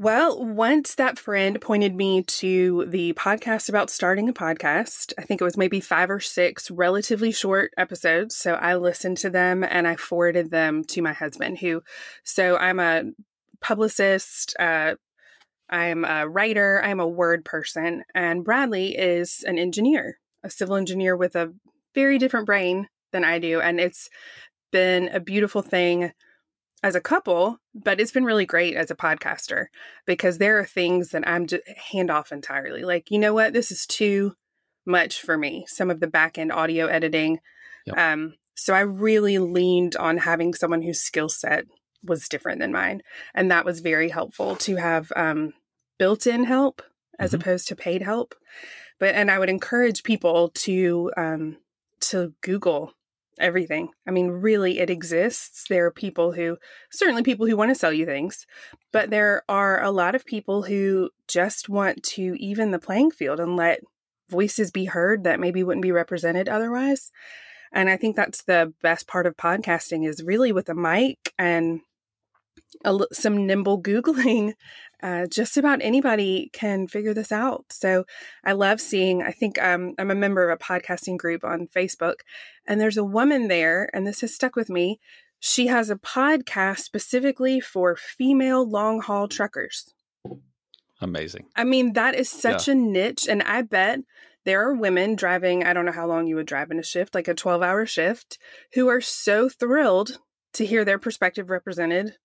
Well, 0.00 0.44
once 0.44 0.94
that 0.94 1.18
friend 1.18 1.60
pointed 1.60 1.96
me 1.96 2.22
to 2.22 2.84
the 2.86 3.14
podcast 3.14 3.68
about 3.68 3.90
starting 3.90 4.28
a 4.28 4.32
podcast, 4.32 5.12
I 5.18 5.22
think 5.22 5.40
it 5.40 5.44
was 5.44 5.56
maybe 5.56 5.80
five 5.80 6.08
or 6.08 6.20
six 6.20 6.70
relatively 6.70 7.32
short 7.32 7.72
episodes. 7.76 8.36
So 8.36 8.54
I 8.54 8.76
listened 8.76 9.16
to 9.18 9.30
them 9.30 9.64
and 9.64 9.88
I 9.88 9.96
forwarded 9.96 10.52
them 10.52 10.84
to 10.84 11.02
my 11.02 11.12
husband, 11.12 11.58
who, 11.58 11.82
so 12.22 12.56
I'm 12.56 12.78
a 12.78 13.10
publicist, 13.60 14.54
uh, 14.60 14.94
I'm 15.68 16.04
a 16.04 16.28
writer, 16.28 16.80
I'm 16.80 17.00
a 17.00 17.08
word 17.08 17.44
person, 17.44 18.04
and 18.14 18.44
Bradley 18.44 18.96
is 18.96 19.42
an 19.48 19.58
engineer, 19.58 20.20
a 20.44 20.48
civil 20.50 20.76
engineer 20.76 21.16
with 21.16 21.34
a 21.34 21.52
very 21.96 22.18
different 22.18 22.46
brain 22.46 22.86
than 23.10 23.24
I 23.24 23.40
do. 23.40 23.60
And 23.60 23.80
it's 23.80 24.08
been 24.70 25.08
a 25.08 25.18
beautiful 25.18 25.60
thing 25.60 26.12
as 26.82 26.94
a 26.94 27.00
couple, 27.00 27.58
but 27.74 28.00
it's 28.00 28.12
been 28.12 28.24
really 28.24 28.46
great 28.46 28.76
as 28.76 28.90
a 28.90 28.96
podcaster 28.96 29.66
because 30.06 30.38
there 30.38 30.58
are 30.58 30.64
things 30.64 31.10
that 31.10 31.26
I'm 31.26 31.46
just 31.46 31.66
hand 31.90 32.10
off 32.10 32.30
entirely. 32.32 32.84
Like, 32.84 33.10
you 33.10 33.18
know 33.18 33.34
what? 33.34 33.52
This 33.52 33.70
is 33.70 33.86
too 33.86 34.34
much 34.86 35.20
for 35.20 35.36
me. 35.36 35.64
Some 35.68 35.90
of 35.90 36.00
the 36.00 36.06
back 36.06 36.38
end 36.38 36.52
audio 36.52 36.86
editing. 36.86 37.40
Yep. 37.86 37.98
Um, 37.98 38.34
so 38.54 38.74
I 38.74 38.80
really 38.80 39.38
leaned 39.38 39.96
on 39.96 40.18
having 40.18 40.54
someone 40.54 40.82
whose 40.82 41.00
skill 41.00 41.28
set 41.28 41.64
was 42.02 42.28
different 42.28 42.60
than 42.60 42.72
mine. 42.72 43.02
And 43.34 43.50
that 43.50 43.64
was 43.64 43.80
very 43.80 44.08
helpful 44.08 44.56
to 44.56 44.76
have 44.76 45.12
um, 45.16 45.54
built 45.98 46.26
in 46.26 46.44
help 46.44 46.82
as 47.18 47.32
Mhm. 47.32 47.40
opposed 47.40 47.68
to 47.68 47.76
paid 47.76 48.02
help. 48.02 48.34
But, 49.00 49.14
and 49.14 49.30
I 49.30 49.38
would 49.38 49.50
encourage 49.50 50.02
people 50.04 50.50
to, 50.50 51.12
um, 51.16 51.58
to 52.00 52.34
Google 52.40 52.94
everything. 53.40 53.90
I 54.06 54.10
mean, 54.10 54.28
really, 54.28 54.78
it 54.78 54.90
exists. 54.90 55.66
There 55.68 55.86
are 55.86 55.90
people 55.90 56.32
who, 56.32 56.56
certainly 56.90 57.22
people 57.22 57.46
who 57.46 57.56
want 57.56 57.70
to 57.70 57.74
sell 57.74 57.92
you 57.92 58.06
things, 58.06 58.46
but 58.92 59.10
there 59.10 59.42
are 59.48 59.82
a 59.82 59.90
lot 59.90 60.14
of 60.14 60.24
people 60.24 60.62
who 60.62 61.10
just 61.26 61.68
want 61.68 62.02
to 62.02 62.34
even 62.38 62.70
the 62.70 62.78
playing 62.78 63.10
field 63.10 63.40
and 63.40 63.56
let 63.56 63.80
voices 64.28 64.70
be 64.70 64.84
heard 64.84 65.24
that 65.24 65.40
maybe 65.40 65.62
wouldn't 65.62 65.82
be 65.82 65.92
represented 65.92 66.48
otherwise. 66.48 67.10
And 67.72 67.88
I 67.90 67.96
think 67.96 68.16
that's 68.16 68.44
the 68.44 68.72
best 68.82 69.06
part 69.06 69.26
of 69.26 69.36
podcasting 69.36 70.06
is 70.06 70.22
really 70.22 70.52
with 70.52 70.68
a 70.68 70.74
mic 70.74 71.18
and 71.38 71.80
a, 72.84 72.98
some 73.12 73.46
nimble 73.46 73.82
Googling. 73.82 74.54
Uh, 75.00 75.26
just 75.28 75.56
about 75.56 75.78
anybody 75.80 76.50
can 76.52 76.88
figure 76.88 77.14
this 77.14 77.30
out. 77.30 77.64
So 77.70 78.04
I 78.44 78.50
love 78.50 78.80
seeing, 78.80 79.22
I 79.22 79.30
think 79.30 79.56
um, 79.62 79.94
I'm 79.96 80.10
a 80.10 80.14
member 80.16 80.50
of 80.50 80.52
a 80.52 80.60
podcasting 80.60 81.16
group 81.18 81.44
on 81.44 81.68
Facebook, 81.68 82.14
and 82.66 82.80
there's 82.80 82.96
a 82.96 83.04
woman 83.04 83.46
there, 83.46 83.88
and 83.94 84.04
this 84.04 84.22
has 84.22 84.34
stuck 84.34 84.56
with 84.56 84.68
me. 84.68 84.98
She 85.38 85.68
has 85.68 85.88
a 85.88 85.94
podcast 85.94 86.80
specifically 86.80 87.60
for 87.60 87.94
female 87.94 88.68
long 88.68 89.00
haul 89.00 89.28
truckers. 89.28 89.94
Amazing. 91.00 91.46
I 91.54 91.64
mean, 91.64 91.92
that 91.92 92.14
is 92.14 92.28
such 92.28 92.66
a 92.66 92.74
niche. 92.74 93.28
And 93.28 93.42
I 93.42 93.62
bet 93.62 94.00
there 94.44 94.62
are 94.66 94.74
women 94.74 95.14
driving, 95.14 95.64
I 95.64 95.72
don't 95.72 95.84
know 95.84 95.92
how 95.92 96.06
long 96.06 96.26
you 96.26 96.36
would 96.36 96.46
drive 96.46 96.70
in 96.70 96.78
a 96.78 96.82
shift, 96.82 97.14
like 97.14 97.28
a 97.28 97.34
12 97.34 97.62
hour 97.62 97.86
shift, 97.86 98.38
who 98.74 98.88
are 98.88 99.00
so 99.00 99.48
thrilled 99.48 100.18
to 100.54 100.66
hear 100.66 100.84
their 100.84 100.98
perspective 100.98 101.50
represented 101.50 102.16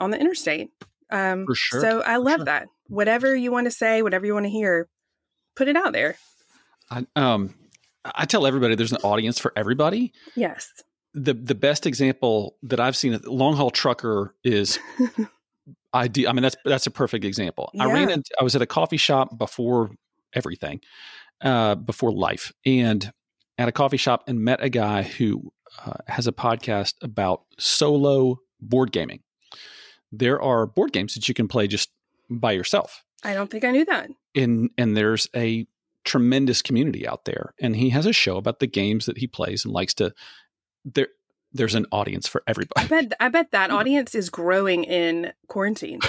on 0.00 0.10
the 0.10 0.18
interstate. 0.20 0.70
Um, 1.10 1.46
For 1.46 1.54
sure. 1.54 1.80
So 1.80 2.02
I 2.04 2.14
For 2.14 2.20
love 2.20 2.38
sure. 2.38 2.44
that. 2.46 2.68
Whatever 2.88 3.34
you 3.34 3.50
want 3.52 3.66
to 3.66 3.70
say, 3.70 4.02
whatever 4.02 4.26
you 4.26 4.34
want 4.34 4.46
to 4.46 4.50
hear, 4.50 4.88
put 5.56 5.68
it 5.68 5.76
out 5.76 5.92
there. 5.92 6.16
I, 6.90 7.06
um, 7.16 7.54
I 8.04 8.26
tell 8.26 8.46
everybody 8.46 8.74
there's 8.74 8.92
an 8.92 8.98
audience 9.02 9.38
for 9.38 9.52
everybody. 9.56 10.12
Yes. 10.36 10.70
the 11.14 11.32
the 11.32 11.54
best 11.54 11.86
example 11.86 12.56
that 12.64 12.80
I've 12.80 12.96
seen, 12.96 13.18
long 13.24 13.56
haul 13.56 13.70
trucker 13.70 14.34
is. 14.44 14.78
I 15.94 16.08
do. 16.08 16.26
I 16.26 16.32
mean, 16.32 16.42
that's 16.42 16.56
that's 16.64 16.86
a 16.86 16.90
perfect 16.90 17.24
example. 17.24 17.70
Yeah. 17.72 17.84
I 17.84 17.92
ran 17.92 18.10
into. 18.10 18.30
I 18.38 18.44
was 18.44 18.54
at 18.56 18.62
a 18.62 18.66
coffee 18.66 18.96
shop 18.96 19.38
before 19.38 19.92
everything, 20.34 20.80
uh, 21.40 21.76
before 21.76 22.12
life, 22.12 22.52
and 22.66 23.12
at 23.56 23.68
a 23.68 23.72
coffee 23.72 23.96
shop, 23.96 24.24
and 24.26 24.40
met 24.40 24.62
a 24.62 24.68
guy 24.68 25.02
who 25.02 25.52
uh, 25.86 25.92
has 26.08 26.26
a 26.26 26.32
podcast 26.32 26.94
about 27.00 27.42
solo 27.58 28.38
board 28.60 28.90
gaming. 28.92 29.20
There 30.18 30.40
are 30.40 30.66
board 30.66 30.92
games 30.92 31.14
that 31.14 31.28
you 31.28 31.34
can 31.34 31.48
play 31.48 31.66
just 31.66 31.90
by 32.30 32.52
yourself, 32.52 33.04
I 33.22 33.34
don't 33.34 33.50
think 33.50 33.64
I 33.64 33.70
knew 33.70 33.84
that. 33.86 34.10
and 34.34 34.70
and 34.78 34.96
there's 34.96 35.28
a 35.34 35.66
tremendous 36.04 36.60
community 36.62 37.06
out 37.08 37.24
there. 37.24 37.54
And 37.60 37.74
he 37.76 37.90
has 37.90 38.04
a 38.06 38.12
show 38.12 38.36
about 38.36 38.58
the 38.60 38.66
games 38.66 39.06
that 39.06 39.18
he 39.18 39.26
plays 39.26 39.64
and 39.64 39.72
likes 39.72 39.94
to. 39.94 40.12
There, 40.84 41.08
there's 41.52 41.74
an 41.74 41.86
audience 41.92 42.26
for 42.28 42.42
everybody. 42.46 42.82
I 42.84 42.86
bet 42.88 43.12
I 43.20 43.28
bet 43.28 43.50
that 43.52 43.70
audience 43.80 44.14
is 44.14 44.28
growing 44.30 44.84
in 44.84 45.32
quarantine. 45.48 46.00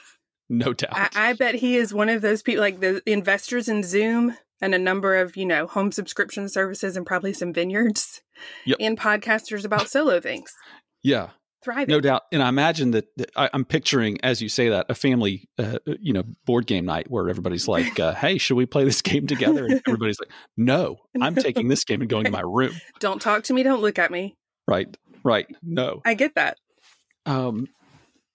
no 0.48 0.72
doubt. 0.72 0.92
I, 0.94 1.08
I 1.14 1.32
bet 1.34 1.54
he 1.56 1.76
is 1.76 1.92
one 1.94 2.08
of 2.08 2.22
those 2.22 2.42
people 2.42 2.62
like 2.62 2.80
the 2.80 3.02
investors 3.06 3.68
in 3.68 3.82
Zoom 3.82 4.36
and 4.60 4.74
a 4.74 4.78
number 4.78 5.16
of, 5.16 5.36
you 5.36 5.46
know, 5.46 5.66
home 5.66 5.92
subscription 5.92 6.48
services 6.48 6.96
and 6.96 7.04
probably 7.06 7.32
some 7.32 7.52
vineyards 7.52 8.22
Yep. 8.64 8.78
in 8.80 8.96
podcasters 8.96 9.64
about 9.64 9.88
solo 9.88 10.20
things. 10.20 10.52
yeah, 11.02 11.30
Thriving. 11.64 11.92
no 11.92 12.00
doubt. 12.00 12.22
And 12.30 12.42
I 12.42 12.48
imagine 12.48 12.90
that, 12.92 13.06
that 13.16 13.30
I, 13.36 13.48
I'm 13.52 13.64
picturing, 13.64 14.18
as 14.22 14.42
you 14.42 14.48
say 14.48 14.68
that, 14.68 14.86
a 14.88 14.94
family, 14.94 15.48
uh, 15.58 15.78
you 15.86 16.12
know, 16.12 16.24
board 16.44 16.66
game 16.66 16.84
night 16.84 17.10
where 17.10 17.28
everybody's 17.28 17.66
like, 17.66 17.98
uh, 18.00 18.14
"Hey, 18.14 18.38
should 18.38 18.56
we 18.56 18.66
play 18.66 18.84
this 18.84 19.02
game 19.02 19.26
together?" 19.26 19.64
And 19.64 19.82
everybody's 19.86 20.20
like, 20.20 20.30
"No, 20.56 20.98
I'm 21.20 21.34
taking 21.34 21.68
this 21.68 21.84
game 21.84 22.00
and 22.00 22.10
going 22.10 22.24
to 22.24 22.30
my 22.30 22.42
room." 22.42 22.72
Don't 23.00 23.20
talk 23.20 23.44
to 23.44 23.54
me, 23.54 23.62
don't 23.62 23.80
look 23.82 23.98
at 23.98 24.10
me. 24.10 24.36
Right, 24.68 24.94
right. 25.24 25.46
No. 25.62 26.00
I 26.04 26.14
get 26.14 26.34
that. 26.36 26.58
Um, 27.26 27.68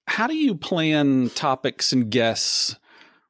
how 0.07 0.27
do 0.27 0.35
you 0.35 0.55
plan 0.55 1.29
topics 1.29 1.93
and 1.93 2.09
guests? 2.09 2.75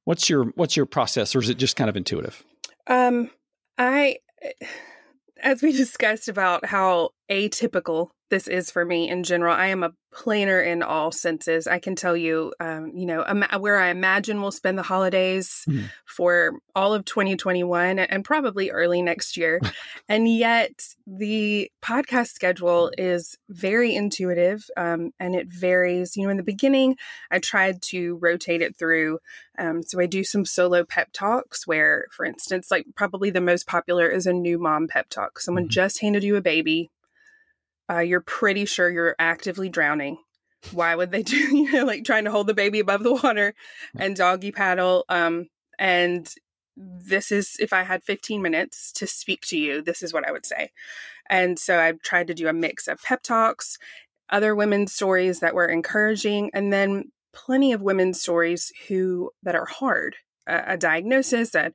What's 0.06 0.30
your 0.30 0.46
what's 0.56 0.78
your 0.78 0.86
process, 0.86 1.36
or 1.36 1.40
is 1.40 1.50
it 1.50 1.58
just 1.58 1.76
kind 1.76 1.90
of 1.90 1.98
intuitive? 1.98 2.44
Um 2.88 3.30
I 3.78 4.18
as 5.44 5.62
we 5.62 5.72
discussed 5.78 6.28
about 6.28 6.66
how 6.66 7.12
atypical 7.30 8.10
this 8.30 8.48
is 8.48 8.70
for 8.70 8.86
me 8.86 9.10
in 9.10 9.24
general, 9.24 9.56
I 9.56 9.70
am 9.70 9.82
a 9.82 9.92
planner 10.14 10.62
in 10.62 10.84
all 10.84 11.12
senses. 11.12 11.66
I 11.66 11.80
can 11.80 11.96
tell 11.96 12.16
you, 12.16 12.54
um, 12.60 12.92
you 12.94 13.08
know, 13.08 13.24
ima- 13.24 13.58
where 13.60 13.78
I 13.78 13.90
imagine 13.90 14.40
we'll 14.40 14.52
spend 14.52 14.78
the 14.78 14.84
holidays 14.84 15.64
Mhm. 15.68 15.90
for 16.06 16.52
all 16.76 16.94
of 16.94 17.06
2021 17.06 17.98
and 17.98 18.24
probably 18.24 18.70
early 18.70 19.02
next 19.02 19.36
year. 19.36 19.60
and 20.08 20.28
yet, 20.32 20.70
the 21.08 21.72
podcast 21.82 22.28
schedule 22.28 22.92
is 23.00 23.36
very 23.50 23.96
intuitive 23.96 24.64
um, 24.78 25.10
and 25.20 25.34
it 25.36 25.48
varies. 25.50 26.16
You 26.16 26.26
know, 26.26 26.30
in 26.30 26.38
the 26.38 26.44
beginning, 26.44 26.98
I 27.32 27.40
tried 27.40 27.82
to 27.90 28.18
rotate 28.22 28.62
it 28.62 28.78
through. 28.78 29.18
Um, 29.58 29.82
so 29.82 30.00
I 30.00 30.06
do 30.06 30.24
some 30.24 30.46
solo 30.46 30.84
pep 30.84 31.10
talks 31.14 31.66
where, 31.66 32.06
for 32.12 32.26
instance, 32.28 32.70
like 32.70 32.86
probably 32.96 33.32
the 33.32 33.42
most 33.42 33.66
popular 33.66 34.08
is 34.08 34.28
a 34.28 34.34
new 34.34 34.60
mom 34.60 34.88
pep 34.88 35.10
talk. 35.10 35.40
Someone 35.40 35.66
Mhm. 35.66 35.70
just 35.70 36.02
handed 36.02 36.24
you 36.24 36.36
a 36.36 36.42
baby. 36.42 36.92
Uh, 37.90 38.00
you're 38.00 38.22
pretty 38.22 38.66
sure 38.66 38.90
you're 38.90 39.16
actively 39.20 39.70
drowning. 39.70 40.18
Why 40.72 40.96
would 40.96 41.12
they 41.12 41.24
do, 41.24 41.38
you 41.38 41.72
know, 41.72 41.86
like 41.86 42.04
trying 42.04 42.26
to 42.26 42.32
hold 42.32 42.48
the 42.48 42.54
baby 42.54 42.80
above 42.80 43.04
the 43.04 43.14
water 43.14 43.54
and 43.98 44.16
doggy 44.16 44.52
paddle? 44.52 45.06
Um, 45.10 45.48
and 45.78 46.32
this 46.78 47.32
is, 47.32 47.58
if 47.60 47.74
I 47.74 47.84
had 47.84 48.04
15 48.04 48.42
minutes 48.42 48.92
to 48.94 49.08
speak 49.08 49.42
to 49.48 49.58
you, 49.58 49.82
this 49.82 50.02
is 50.02 50.14
what 50.14 50.28
I 50.28 50.32
would 50.32 50.46
say. 50.46 50.72
And 51.30 51.60
so 51.60 51.80
I 51.80 51.94
tried 52.04 52.28
to 52.28 52.34
do 52.34 52.48
a 52.48 52.54
mix 52.54 52.88
of 52.88 53.02
pep 53.02 53.22
talks, 53.22 53.78
other 54.30 54.56
women's 54.56 54.94
stories 54.94 55.40
that 55.40 55.56
were 55.56 55.68
encouraging, 55.68 56.52
and 56.54 56.72
then 56.72 57.12
plenty 57.34 57.74
of 57.74 57.82
women's 57.82 58.22
stories 58.22 58.72
who 58.88 59.32
that 59.44 59.56
are 59.56 59.66
hard, 59.66 60.16
a, 60.48 60.74
a 60.74 60.78
diagnosis, 60.78 61.52
that 61.52 61.74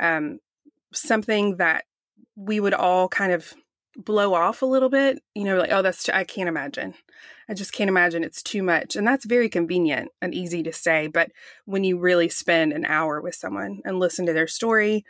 um, 0.00 0.38
something 0.92 1.56
that 1.56 1.84
we 2.36 2.60
would 2.60 2.74
all 2.74 3.08
kind 3.08 3.32
of 3.32 3.54
blow 3.96 4.34
off 4.34 4.62
a 4.62 4.66
little 4.66 4.88
bit. 4.88 5.22
You 5.34 5.44
know, 5.44 5.58
like 5.58 5.70
oh, 5.72 5.82
that's 5.82 6.04
too, 6.04 6.12
I 6.14 6.24
can't 6.24 6.48
imagine. 6.48 6.94
I 7.48 7.54
just 7.54 7.72
can't 7.72 7.88
imagine. 7.88 8.24
It's 8.24 8.42
too 8.42 8.62
much, 8.62 8.96
and 8.96 9.06
that's 9.06 9.26
very 9.26 9.48
convenient 9.48 10.10
and 10.20 10.34
easy 10.34 10.62
to 10.62 10.72
say. 10.72 11.06
But 11.08 11.30
when 11.64 11.84
you 11.84 11.98
really 11.98 12.28
spend 12.28 12.72
an 12.72 12.84
hour 12.84 13.20
with 13.20 13.34
someone 13.34 13.80
and 13.84 13.98
listen 13.98 14.26
to 14.26 14.32
their 14.32 14.46
story, 14.46 15.04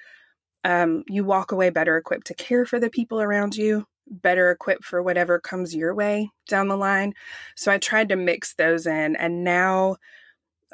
um, 0.65 1.05
you 1.09 1.25
walk 1.25 1.53
away 1.53 1.71
better 1.71 1.97
equipped 1.97 2.27
to 2.29 2.35
care 2.35 2.67
for 2.67 2.81
the 2.81 2.91
people 2.91 3.21
around 3.21 3.57
you, 3.57 3.87
better 4.07 4.51
equipped 4.51 4.85
for 4.85 5.03
whatever 5.03 5.39
comes 5.39 5.75
your 5.75 5.95
way 5.95 6.31
down 6.49 6.69
the 6.69 6.77
line. 6.77 7.15
So 7.57 7.71
I 7.71 7.79
tried 7.79 8.09
to 8.09 8.17
mix 8.17 8.55
those 8.55 8.87
in, 8.87 9.17
and 9.17 9.45
now 9.45 9.97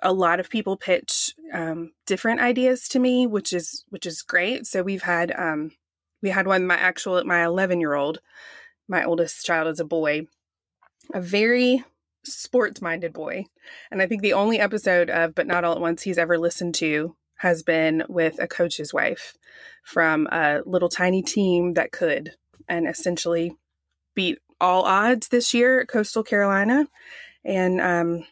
a 0.02 0.12
lot 0.12 0.40
of 0.40 0.48
people 0.48 0.76
pitch 0.76 1.34
um, 1.52 1.92
different 2.06 2.40
ideas 2.40 2.88
to 2.88 2.98
me, 2.98 3.26
which 3.26 3.52
is 3.52 3.84
which 3.90 4.06
is 4.06 4.22
great. 4.22 4.66
So 4.66 4.82
we've 4.82 5.02
had 5.02 5.32
um, 5.36 5.72
we 6.22 6.30
had 6.30 6.46
one 6.46 6.66
my 6.66 6.76
actual 6.76 7.22
my 7.24 7.44
11 7.44 7.80
year 7.80 7.94
old, 7.94 8.20
my 8.88 9.04
oldest 9.04 9.44
child 9.44 9.68
is 9.68 9.80
a 9.80 9.84
boy, 9.84 10.26
a 11.12 11.20
very 11.20 11.84
sports 12.24 12.82
minded 12.82 13.12
boy, 13.12 13.46
and 13.90 14.02
I 14.02 14.06
think 14.06 14.22
the 14.22 14.34
only 14.34 14.58
episode 14.58 15.10
of 15.10 15.34
But 15.34 15.46
Not 15.46 15.64
All 15.64 15.74
at 15.74 15.80
Once 15.80 16.02
he's 16.02 16.18
ever 16.18 16.38
listened 16.38 16.74
to 16.76 17.16
has 17.38 17.62
been 17.62 18.04
with 18.08 18.38
a 18.38 18.46
coach's 18.46 18.92
wife 18.92 19.34
from 19.82 20.26
a 20.30 20.60
little 20.66 20.90
tiny 20.90 21.22
team 21.22 21.72
that 21.72 21.90
could 21.90 22.32
and 22.68 22.86
essentially 22.86 23.56
beat 24.14 24.38
all 24.60 24.82
odds 24.82 25.28
this 25.28 25.54
year 25.54 25.80
at 25.80 25.88
Coastal 25.88 26.22
Carolina. 26.22 26.86
And 27.44 27.80
um, 27.80 28.26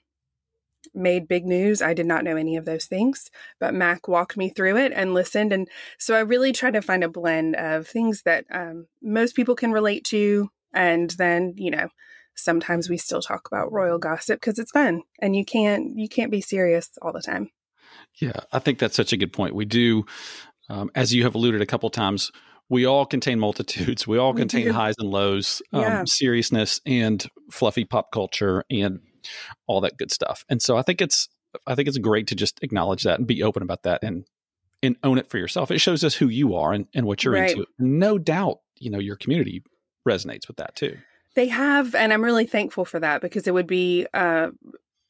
made 0.94 1.28
big 1.28 1.44
news. 1.46 1.82
I 1.82 1.94
did 1.94 2.06
not 2.06 2.24
know 2.24 2.36
any 2.36 2.56
of 2.56 2.64
those 2.64 2.86
things, 2.86 3.30
but 3.60 3.74
Mac 3.74 4.08
walked 4.08 4.36
me 4.36 4.48
through 4.48 4.76
it 4.76 4.92
and 4.94 5.14
listened. 5.14 5.52
And 5.52 5.68
so 5.98 6.14
I 6.14 6.20
really 6.20 6.52
tried 6.52 6.74
to 6.74 6.82
find 6.82 7.04
a 7.04 7.08
blend 7.08 7.56
of 7.56 7.86
things 7.86 8.22
that 8.22 8.44
um, 8.50 8.86
most 9.02 9.34
people 9.34 9.54
can 9.54 9.72
relate 9.72 10.04
to. 10.06 10.50
And 10.74 11.10
then, 11.10 11.54
you 11.56 11.70
know, 11.70 11.88
sometimes 12.34 12.88
we 12.88 12.96
still 12.96 13.20
talk 13.20 13.48
about 13.48 13.72
royal 13.72 13.98
gossip 13.98 14.40
because 14.40 14.58
it's 14.58 14.70
fun 14.70 15.02
and 15.20 15.34
you 15.34 15.44
can't 15.44 15.98
you 15.98 16.08
can't 16.08 16.30
be 16.30 16.40
serious 16.40 16.90
all 17.02 17.12
the 17.12 17.22
time. 17.22 17.50
Yeah, 18.20 18.40
I 18.52 18.58
think 18.58 18.78
that's 18.78 18.96
such 18.96 19.12
a 19.12 19.16
good 19.16 19.32
point. 19.32 19.54
We 19.54 19.64
do, 19.64 20.04
um, 20.68 20.90
as 20.94 21.14
you 21.14 21.24
have 21.24 21.34
alluded 21.34 21.62
a 21.62 21.66
couple 21.66 21.88
times, 21.90 22.30
we 22.68 22.84
all 22.84 23.06
contain 23.06 23.38
multitudes. 23.38 24.06
We 24.06 24.18
all 24.18 24.34
We 24.34 24.40
contain 24.40 24.66
do. 24.66 24.72
highs 24.72 24.94
and 24.98 25.10
lows, 25.10 25.62
um, 25.72 25.82
Yeah. 25.82 26.04
seriousness 26.04 26.80
and 26.84 27.26
fluffy 27.50 27.84
pop 27.84 28.12
culture 28.12 28.64
and 28.70 29.00
all 29.66 29.80
that 29.82 29.96
good 29.96 30.10
stuff. 30.10 30.44
And 30.48 30.60
so 30.62 30.76
I 30.76 30.82
think 30.82 31.00
it's 31.00 31.28
I 31.66 31.74
think 31.74 31.88
it's 31.88 31.98
great 31.98 32.26
to 32.28 32.34
just 32.34 32.58
acknowledge 32.62 33.04
that 33.04 33.18
and 33.18 33.26
be 33.26 33.42
open 33.42 33.62
about 33.62 33.82
that 33.84 34.02
and 34.02 34.24
and 34.82 34.96
own 35.02 35.18
it 35.18 35.30
for 35.30 35.38
yourself. 35.38 35.70
It 35.70 35.80
shows 35.80 36.04
us 36.04 36.14
who 36.14 36.28
you 36.28 36.54
are 36.54 36.72
and, 36.72 36.86
and 36.94 37.06
what 37.06 37.24
you're 37.24 37.34
Right. 37.34 37.50
into. 37.50 37.66
No 37.78 38.18
doubt, 38.18 38.60
you 38.78 38.90
know, 38.90 38.98
your 38.98 39.16
community 39.16 39.62
resonates 40.06 40.46
with 40.46 40.56
that 40.58 40.76
too. 40.76 40.96
They 41.34 41.48
have, 41.48 41.94
and 41.94 42.12
I'm 42.12 42.24
really 42.24 42.46
thankful 42.46 42.84
for 42.84 43.00
that 43.00 43.20
because 43.20 43.46
it 43.46 43.54
would 43.54 43.66
be 43.66 44.06
uh, 44.14 44.48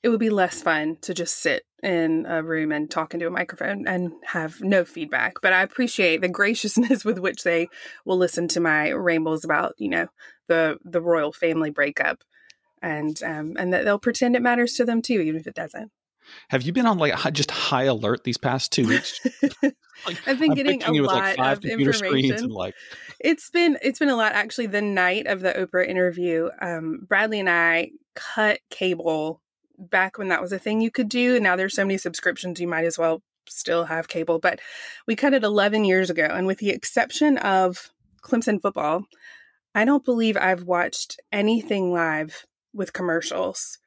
it 0.03 0.09
would 0.09 0.21
be 0.21 0.31
less 0.31 0.63
fun 0.63 0.97
to 1.03 1.13
just 1.15 1.39
sit 1.39 1.65
in 1.83 2.27
a 2.27 2.43
room 2.43 2.73
and 2.73 2.91
talk 2.91 3.15
into 3.15 3.27
a 3.27 3.31
microphone 3.31 3.87
and 3.87 4.13
have 4.25 4.61
no 4.61 4.85
feedback. 4.85 5.35
But 5.43 5.53
I 5.53 5.63
appreciate 5.63 6.21
the 6.21 6.29
graciousness 6.41 7.05
with 7.05 7.19
which 7.19 7.43
they 7.45 7.69
will 8.05 8.17
listen 8.17 8.49
to 8.49 8.61
my 8.61 8.93
rambles 8.93 9.45
about 9.45 9.75
you 9.79 9.89
know 9.89 10.09
the 10.49 10.79
the 10.85 11.01
royal 11.01 11.33
family 11.33 11.71
breakup, 11.71 12.23
and 12.83 13.23
um, 13.23 13.57
and 13.59 13.73
that 13.73 13.85
they'll 13.85 13.99
pretend 13.99 14.37
it 14.37 14.43
matters 14.43 14.75
to 14.75 14.85
them 14.85 15.03
too, 15.03 15.21
even 15.21 15.41
if 15.41 15.47
it 15.47 15.55
doesn't. 15.55 15.91
Have 16.49 16.63
you 16.63 16.73
been 16.73 16.87
on 16.87 16.99
like 16.99 17.15
just 17.33 17.51
high 17.51 17.85
alert 17.85 18.25
these 18.25 18.39
past 18.39 18.73
two 18.73 18.87
weeks? 18.87 19.21
Like, 20.07 20.17
I've 20.29 20.39
been 20.39 20.53
I'm 20.53 20.57
getting 20.57 20.75
a 20.75 20.79
picturing 20.79 20.95
you 20.95 21.03
with 21.03 21.11
lot 21.11 21.23
like 21.25 21.37
five 21.37 21.57
of 21.57 21.63
computer 21.63 21.93
screens 21.93 22.15
information. 22.31 22.45
and 22.45 22.53
like 22.53 22.75
It's 23.21 23.51
been 23.51 23.79
it's 23.83 23.99
been 23.99 24.09
a 24.09 24.17
lot 24.17 24.33
actually. 24.33 24.67
The 24.67 24.81
night 24.81 25.27
of 25.27 25.41
the 25.41 25.53
Oprah 25.53 25.89
interview, 25.89 26.51
um, 26.61 27.01
Bradley 27.09 27.41
and 27.41 27.51
I 27.51 27.91
cut 28.15 28.61
cable 28.71 29.43
back 29.79 30.19
when 30.19 30.29
that 30.29 30.41
was 30.41 30.53
a 30.53 30.59
thing 30.59 30.81
you 30.81 30.91
could 30.91 31.09
do. 31.09 31.35
And 31.35 31.43
now 31.43 31.57
there's 31.57 31.75
so 31.75 31.85
many 31.85 31.99
subscriptions, 31.99 32.61
you 32.61 32.69
might 32.69 32.85
as 32.85 32.99
well 32.99 33.23
still 33.49 33.85
have 33.85 34.09
cable. 34.09 34.39
But 34.39 34.61
we 35.07 35.17
cut 35.17 35.35
it 35.35 35.45
11 35.45 35.85
years 35.85 36.11
ago, 36.11 36.29
and 36.31 36.47
with 36.47 36.59
the 36.59 36.71
exception 36.71 37.39
of 37.39 37.91
Clemson 38.23 38.61
football, 38.61 39.03
I 39.75 39.85
don't 39.85 40.05
believe 40.05 40.37
I've 40.37 40.65
watched 40.65 41.21
anything 41.33 41.93
live 41.93 42.47
with 42.79 42.95
commercials. 42.95 43.79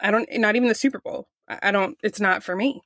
I 0.00 0.10
don't, 0.10 0.28
not 0.34 0.54
even 0.56 0.68
the 0.68 0.74
Super 0.74 1.00
Bowl. 1.00 1.26
I 1.48 1.72
don't. 1.72 1.98
It's 2.02 2.20
not 2.20 2.44
for 2.44 2.54
me. 2.54 2.80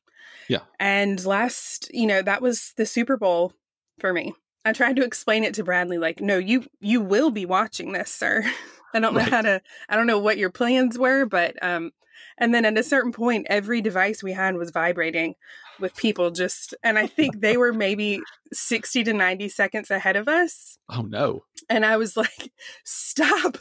Yeah. 0.49 0.61
And 0.81 1.23
last, 1.27 1.91
you 1.93 2.07
know, 2.07 2.23
that 2.23 2.41
was 2.41 2.73
the 2.77 2.87
Super 2.87 3.17
Bowl 3.19 3.53
for 4.01 4.13
me. 4.13 4.33
I 4.65 4.73
tried 4.73 4.97
to 4.97 5.05
explain 5.05 5.45
it 5.45 5.53
to 5.55 5.65
Bradley, 5.65 5.99
like, 5.99 6.21
no, 6.21 6.39
you 6.39 6.65
you 6.81 7.03
will 7.03 7.31
be 7.31 7.45
watching 7.45 7.93
this, 7.93 8.11
sir. 8.11 8.43
I 8.95 9.01
don't 9.01 9.13
know 9.13 9.21
Right. 9.21 9.29
how 9.29 9.43
to. 9.43 9.61
I 9.89 9.97
don't 9.97 10.07
know 10.07 10.19
what 10.19 10.39
your 10.39 10.51
plans 10.51 10.99
were, 10.99 11.27
but 11.27 11.63
um, 11.63 11.91
And 12.39 12.55
then 12.55 12.65
at 12.65 12.79
a 12.79 12.83
certain 12.83 13.13
point, 13.13 13.47
every 13.49 13.81
device 13.81 14.23
we 14.23 14.33
had 14.33 14.57
was 14.57 14.71
vibrating 14.71 15.35
with 15.81 15.97
people 15.97 16.31
just, 16.31 16.75
and 16.83 16.99
I 16.99 17.07
think 17.07 17.41
they 17.41 17.57
were 17.57 17.73
maybe 17.73 18.21
60 18.53 19.05
to 19.05 19.13
90 19.13 19.49
seconds 19.49 19.91
ahead 19.91 20.17
of 20.17 20.29
us. 20.29 20.79
Oh, 20.89 21.03
no. 21.03 21.45
And 21.69 21.85
I 21.85 21.97
was 21.97 22.17
like, 22.17 22.53
stop. 22.85 23.59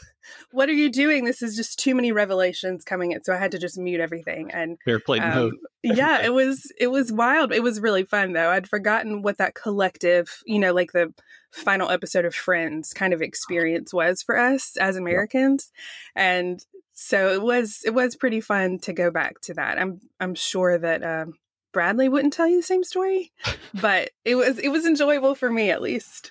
What 0.52 0.68
are 0.68 0.74
you 0.74 0.90
doing? 0.90 1.24
This 1.24 1.42
is 1.42 1.56
just 1.56 1.78
too 1.78 1.94
many 1.94 2.12
revelations 2.12 2.84
coming 2.84 3.12
in. 3.12 3.22
So 3.24 3.34
I 3.34 3.36
had 3.36 3.50
to 3.52 3.58
just 3.58 3.78
mute 3.78 4.00
everything. 4.00 4.50
And 4.50 4.78
airplane 4.86 5.22
um, 5.22 5.34
mode. 5.34 5.54
yeah, 5.82 6.20
it 6.24 6.32
was, 6.32 6.72
it 6.78 6.88
was 6.88 7.12
wild. 7.12 7.52
It 7.52 7.62
was 7.62 7.80
really 7.80 8.04
fun 8.04 8.32
though. 8.32 8.50
I'd 8.50 8.68
forgotten 8.68 9.22
what 9.22 9.38
that 9.38 9.54
collective, 9.54 10.42
you 10.46 10.58
know, 10.58 10.72
like 10.72 10.92
the 10.92 11.12
final 11.52 11.90
episode 11.90 12.24
of 12.24 12.34
Friends 12.34 12.92
kind 12.92 13.12
of 13.12 13.22
experience 13.22 13.92
was 13.92 14.22
for 14.22 14.38
us 14.38 14.76
as 14.76 14.96
Americans. 14.96 15.70
And 16.16 16.64
so 16.94 17.32
it 17.32 17.42
was 17.42 17.80
it 17.84 17.92
was 17.92 18.16
pretty 18.16 18.40
fun 18.40 18.78
to 18.80 18.92
go 18.92 19.10
back 19.10 19.40
to 19.42 19.54
that. 19.54 19.78
I'm 19.78 20.00
I'm 20.20 20.34
sure 20.34 20.78
that 20.78 21.04
um, 21.04 21.34
Bradley 21.72 22.08
wouldn't 22.08 22.32
tell 22.32 22.48
you 22.48 22.56
the 22.56 22.62
same 22.62 22.84
story, 22.84 23.32
but 23.74 24.10
it 24.24 24.36
was 24.36 24.58
it 24.58 24.68
was 24.68 24.86
enjoyable 24.86 25.34
for 25.34 25.50
me 25.50 25.70
at 25.70 25.82
least. 25.82 26.30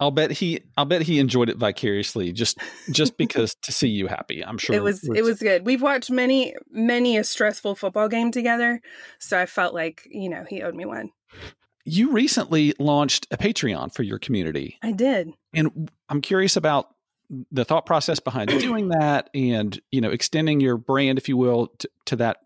I'll 0.00 0.10
bet 0.10 0.30
he 0.30 0.62
I'll 0.78 0.86
bet 0.86 1.02
he 1.02 1.18
enjoyed 1.18 1.50
it 1.50 1.58
vicariously 1.58 2.32
just 2.32 2.58
just 2.90 3.18
because 3.18 3.54
to 3.62 3.72
see 3.72 3.88
you 3.88 4.06
happy. 4.06 4.42
I'm 4.42 4.56
sure 4.56 4.74
it 4.74 4.82
was 4.82 5.04
it 5.14 5.22
was 5.22 5.38
good. 5.38 5.66
We've 5.66 5.82
watched 5.82 6.10
many 6.10 6.54
many 6.70 7.18
a 7.18 7.24
stressful 7.24 7.74
football 7.74 8.08
game 8.08 8.32
together, 8.32 8.80
so 9.18 9.38
I 9.38 9.44
felt 9.44 9.74
like 9.74 10.08
you 10.10 10.30
know 10.30 10.44
he 10.48 10.62
owed 10.62 10.74
me 10.74 10.86
one. 10.86 11.10
You 11.84 12.12
recently 12.12 12.74
launched 12.78 13.26
a 13.30 13.36
Patreon 13.36 13.94
for 13.94 14.02
your 14.02 14.18
community. 14.18 14.78
I 14.82 14.92
did, 14.92 15.32
and 15.52 15.90
I'm 16.08 16.22
curious 16.22 16.56
about 16.56 16.88
the 17.50 17.64
thought 17.64 17.86
process 17.86 18.20
behind 18.20 18.50
doing 18.60 18.88
that 18.88 19.30
and 19.34 19.80
you 19.90 20.00
know 20.00 20.10
extending 20.10 20.60
your 20.60 20.76
brand 20.76 21.18
if 21.18 21.28
you 21.28 21.36
will 21.36 21.68
to, 21.78 21.90
to 22.06 22.16
that 22.16 22.38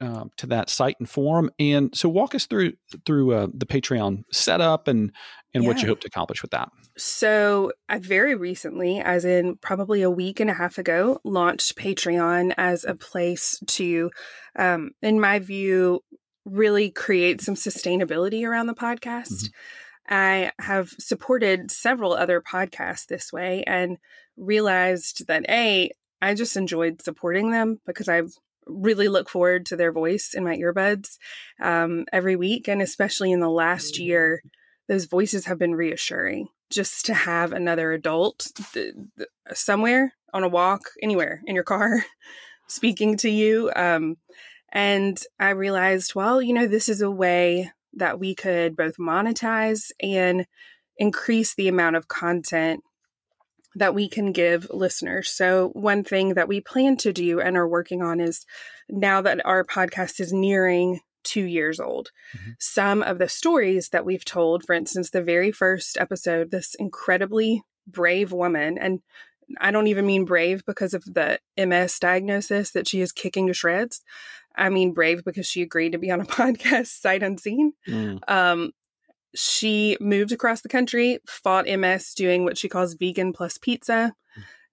um, 0.00 0.30
to 0.36 0.46
that 0.48 0.70
site 0.70 0.96
and 0.98 1.08
forum. 1.08 1.50
And 1.58 1.96
so 1.96 2.08
walk 2.08 2.34
us 2.34 2.46
through 2.46 2.72
through 3.06 3.32
uh, 3.32 3.46
the 3.52 3.66
patreon 3.66 4.24
setup 4.32 4.88
and 4.88 5.12
and 5.52 5.62
yeah. 5.62 5.68
what 5.68 5.82
you 5.82 5.88
hope 5.88 6.00
to 6.00 6.08
accomplish 6.08 6.42
with 6.42 6.50
that. 6.50 6.68
So 6.96 7.72
i 7.88 7.98
very 7.98 8.34
recently 8.34 9.00
as 9.00 9.24
in 9.24 9.56
probably 9.56 10.02
a 10.02 10.10
week 10.10 10.40
and 10.40 10.50
a 10.50 10.54
half 10.54 10.78
ago 10.78 11.20
launched 11.24 11.76
patreon 11.76 12.54
as 12.56 12.84
a 12.84 12.94
place 12.94 13.60
to 13.66 14.10
um, 14.58 14.90
in 15.02 15.20
my 15.20 15.38
view 15.38 16.00
really 16.44 16.90
create 16.90 17.40
some 17.40 17.54
sustainability 17.54 18.46
around 18.46 18.66
the 18.66 18.74
podcast. 18.74 19.32
Mm-hmm 19.32 19.56
I 20.08 20.52
have 20.58 20.90
supported 20.98 21.70
several 21.70 22.12
other 22.12 22.40
podcasts 22.40 23.06
this 23.06 23.32
way 23.32 23.64
and 23.66 23.98
realized 24.36 25.26
that 25.28 25.46
A, 25.48 25.90
I 26.20 26.34
just 26.34 26.56
enjoyed 26.56 27.02
supporting 27.02 27.50
them 27.50 27.80
because 27.86 28.08
I 28.08 28.22
really 28.66 29.08
look 29.08 29.28
forward 29.28 29.66
to 29.66 29.76
their 29.76 29.92
voice 29.92 30.32
in 30.34 30.44
my 30.44 30.56
earbuds 30.56 31.18
um, 31.60 32.06
every 32.12 32.36
week. 32.36 32.68
And 32.68 32.80
especially 32.80 33.32
in 33.32 33.40
the 33.40 33.50
last 33.50 33.98
year, 33.98 34.42
those 34.88 35.04
voices 35.06 35.46
have 35.46 35.58
been 35.58 35.74
reassuring 35.74 36.48
just 36.70 37.06
to 37.06 37.14
have 37.14 37.52
another 37.52 37.92
adult 37.92 38.50
th- 38.72 38.94
th- 39.16 39.28
somewhere 39.52 40.14
on 40.32 40.42
a 40.42 40.48
walk, 40.48 40.90
anywhere 41.02 41.42
in 41.46 41.54
your 41.54 41.64
car, 41.64 42.04
speaking 42.68 43.16
to 43.18 43.30
you. 43.30 43.70
Um, 43.74 44.16
and 44.72 45.22
I 45.38 45.50
realized, 45.50 46.14
well, 46.14 46.42
you 46.42 46.52
know, 46.52 46.66
this 46.66 46.88
is 46.88 47.00
a 47.00 47.10
way 47.10 47.70
that 47.96 48.18
we 48.18 48.34
could 48.34 48.76
both 48.76 48.96
monetize 48.96 49.90
and 50.00 50.46
increase 50.96 51.54
the 51.54 51.68
amount 51.68 51.96
of 51.96 52.08
content 52.08 52.82
that 53.74 53.94
we 53.94 54.08
can 54.08 54.32
give 54.32 54.68
listeners. 54.70 55.30
So, 55.30 55.70
one 55.72 56.04
thing 56.04 56.34
that 56.34 56.48
we 56.48 56.60
plan 56.60 56.96
to 56.98 57.12
do 57.12 57.40
and 57.40 57.56
are 57.56 57.68
working 57.68 58.02
on 58.02 58.20
is 58.20 58.46
now 58.88 59.20
that 59.22 59.44
our 59.44 59.64
podcast 59.64 60.20
is 60.20 60.32
nearing 60.32 61.00
two 61.24 61.44
years 61.44 61.80
old, 61.80 62.10
mm-hmm. 62.36 62.52
some 62.58 63.02
of 63.02 63.18
the 63.18 63.28
stories 63.28 63.88
that 63.88 64.04
we've 64.04 64.24
told, 64.24 64.64
for 64.64 64.74
instance, 64.74 65.10
the 65.10 65.22
very 65.22 65.50
first 65.50 65.96
episode, 65.98 66.50
this 66.50 66.74
incredibly 66.78 67.62
brave 67.86 68.30
woman, 68.30 68.78
and 68.78 69.00
I 69.60 69.70
don't 69.70 69.88
even 69.88 70.06
mean 70.06 70.24
brave 70.24 70.64
because 70.64 70.94
of 70.94 71.04
the 71.04 71.38
MS 71.58 71.98
diagnosis 71.98 72.70
that 72.70 72.88
she 72.88 73.00
is 73.00 73.12
kicking 73.12 73.46
to 73.48 73.54
shreds. 73.54 74.02
I 74.56 74.68
mean, 74.68 74.92
brave 74.92 75.24
because 75.24 75.46
she 75.46 75.62
agreed 75.62 75.92
to 75.92 75.98
be 75.98 76.10
on 76.10 76.20
a 76.20 76.24
podcast 76.26 76.86
sight 76.86 77.22
unseen. 77.22 77.72
Mm. 77.88 78.20
Um, 78.28 78.72
she 79.34 79.96
moved 80.00 80.32
across 80.32 80.60
the 80.60 80.68
country, 80.68 81.18
fought 81.26 81.66
MS 81.68 82.14
doing 82.14 82.44
what 82.44 82.56
she 82.56 82.68
calls 82.68 82.94
vegan 82.94 83.32
plus 83.32 83.58
pizza. 83.58 84.14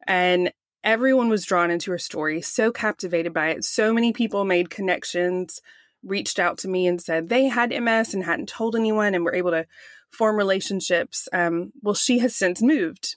And 0.07 0.51
everyone 0.83 1.29
was 1.29 1.45
drawn 1.45 1.71
into 1.71 1.91
her 1.91 1.97
story, 1.97 2.41
so 2.41 2.71
captivated 2.71 3.33
by 3.33 3.49
it. 3.49 3.63
So 3.63 3.93
many 3.93 4.13
people 4.13 4.45
made 4.45 4.69
connections, 4.69 5.61
reached 6.03 6.39
out 6.39 6.57
to 6.59 6.67
me 6.67 6.87
and 6.87 7.01
said 7.01 7.29
they 7.29 7.45
had 7.45 7.69
MS 7.69 8.13
and 8.13 8.23
hadn't 8.23 8.49
told 8.49 8.75
anyone 8.75 9.15
and 9.15 9.23
were 9.23 9.35
able 9.35 9.51
to 9.51 9.65
form 10.11 10.35
relationships. 10.35 11.27
Um, 11.33 11.71
well, 11.81 11.95
she 11.95 12.19
has 12.19 12.35
since 12.35 12.61
moved 12.61 13.15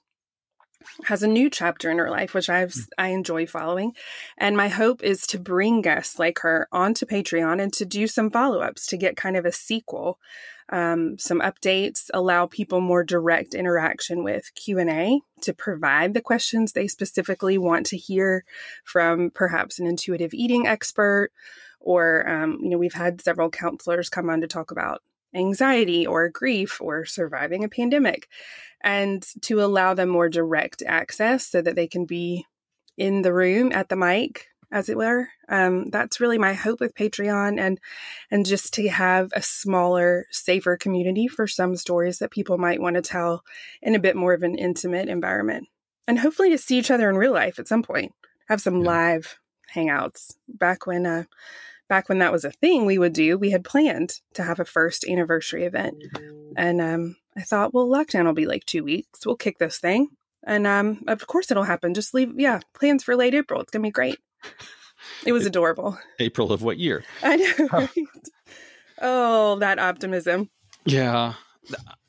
has 1.05 1.23
a 1.23 1.29
new 1.29 1.51
chapter 1.51 1.91
in 1.91 1.99
her 1.99 2.11
life, 2.11 2.35
which 2.35 2.49
I've 2.49 2.73
mm. 2.73 2.87
I 2.99 3.09
enjoy 3.09 3.47
following. 3.47 3.93
And 4.39 4.57
my 4.57 4.69
hope 4.69 5.03
is 5.03 5.27
to 5.29 5.39
bring 5.39 5.83
guests 5.83 6.19
like 6.19 6.41
her 6.41 6.69
onto 6.73 7.07
Patreon 7.07 7.61
and 7.61 7.73
to 7.75 7.85
do 7.85 8.07
some 8.07 8.31
follow 8.31 8.61
ups 8.61 8.87
to 8.87 8.97
get 8.97 9.17
kind 9.17 9.37
of 9.37 9.45
a 9.45 9.53
sequel, 9.53 10.19
um, 10.71 11.19
some 11.19 11.41
updates, 11.41 12.11
allow 12.15 12.47
people 12.47 12.81
more 12.81 13.05
direct 13.05 13.55
interaction 13.55 14.25
with 14.25 14.55
Q 14.55 14.79
and 14.79 14.91
A 14.91 15.21
to 15.43 15.53
provide 15.53 16.15
the 16.15 16.23
questions 16.23 16.73
they 16.73 16.89
specifically 16.89 17.59
want 17.59 17.87
to 17.87 17.97
hear 17.97 18.45
from 18.85 19.31
perhaps 19.31 19.79
an 19.79 19.87
intuitive 19.87 20.33
eating 20.33 20.67
expert, 20.67 21.31
or 21.81 22.29
um, 22.29 22.59
you 22.63 22.71
know 22.71 22.79
we've 22.79 22.95
had 22.95 23.21
several 23.21 23.51
counselors 23.51 24.09
come 24.09 24.31
on 24.31 24.41
to 24.41 24.47
talk 24.47 24.71
about 24.71 25.03
anxiety 25.35 26.07
or 26.07 26.29
grief 26.29 26.81
or 26.81 27.05
surviving 27.05 27.65
a 27.65 27.69
pandemic 27.69 28.29
and 28.85 29.27
to 29.41 29.63
allow 29.63 29.95
them 29.95 30.11
more 30.11 30.29
direct 30.29 30.83
access 30.87 31.47
so 31.47 31.63
that 31.63 31.75
they 31.75 31.89
can 31.89 32.05
be 32.05 32.47
in 32.97 33.23
the 33.23 33.33
room 33.33 33.73
at 33.73 33.89
the 33.89 33.97
mic 33.97 34.47
as 34.71 34.89
it 34.89 34.97
were. 34.97 35.29
Um, 35.49 35.87
that's 35.91 36.21
really 36.21 36.39
my 36.39 36.53
hope 36.53 36.81
with 36.81 36.95
patreon 36.95 37.59
and 37.59 37.81
and 38.31 38.45
just 38.45 38.75
to 38.75 38.89
have 38.89 39.31
a 39.35 39.43
smaller 39.43 40.27
safer 40.31 40.77
community 40.77 41.29
for 41.29 41.47
some 41.47 41.77
stories 41.77 42.19
that 42.19 42.31
people 42.31 42.59
might 42.59 42.81
want 42.81 42.97
to 42.97 43.03
tell 43.03 43.43
in 43.83 43.95
a 43.95 44.01
bit 44.01 44.17
more 44.17 44.35
of 44.35 44.43
an 44.43 44.57
intimate 44.57 45.09
environment. 45.09 45.69
And 46.07 46.19
hopefully 46.19 46.51
to 46.51 46.59
see 46.59 46.79
each 46.79 46.91
other 46.91 47.09
in 47.09 47.17
real 47.17 47.33
life 47.33 47.59
at 47.59 47.69
some 47.69 47.83
point. 47.83 48.13
Have 48.49 48.61
some 48.61 48.81
yeah. 48.81 48.87
live 48.87 49.39
hangouts. 49.75 50.35
Back 50.47 50.87
when 50.87 51.07
uh 51.07 51.25
back 51.95 52.09
when 52.09 52.19
that 52.19 52.33
was 52.33 52.45
a 52.45 52.51
thing 52.51 52.85
we 52.85 52.99
would 52.99 53.13
do 53.13 53.39
we 53.39 53.51
had 53.51 53.65
planned 53.65 54.21
to 54.35 54.43
have 54.43 54.61
a 54.61 54.65
first 54.65 55.05
anniversary 55.09 55.65
event 55.65 55.95
and 56.57 56.81
um 56.81 57.17
I 57.37 57.43
thought, 57.43 57.75
well, 57.75 57.89
lockdown 57.89 58.27
will 58.27 58.33
be 58.33 58.47
like 58.47 58.65
two 58.65 58.85
weeks. 58.85 59.27
We'll 59.27 59.37
kick 59.37 59.59
this 59.59 59.79
thing. 59.79 60.09
And 60.47 60.67
um, 60.67 61.03
of 61.09 61.27
course 61.27 61.51
it'll 61.51 61.65
happen. 61.65 61.95
Just 61.95 62.15
leave, 62.15 62.33
yeah, 62.37 62.61
plans 62.75 63.03
for 63.03 63.17
late 63.17 63.35
April. 63.35 63.61
It's 63.61 63.71
going 63.71 63.83
to 63.83 63.87
be 63.87 63.93
great. 63.93 64.19
It 65.27 65.33
was 65.33 65.47
adorable. 65.47 65.99
April 66.19 66.53
of 66.53 66.63
what 66.63 66.79
year? 66.79 67.05
I 67.23 67.37
know. 67.37 67.69
Right? 67.73 67.91
oh, 69.01 69.59
that 69.59 69.79
optimism. 69.79 70.51
Yeah. 70.85 71.35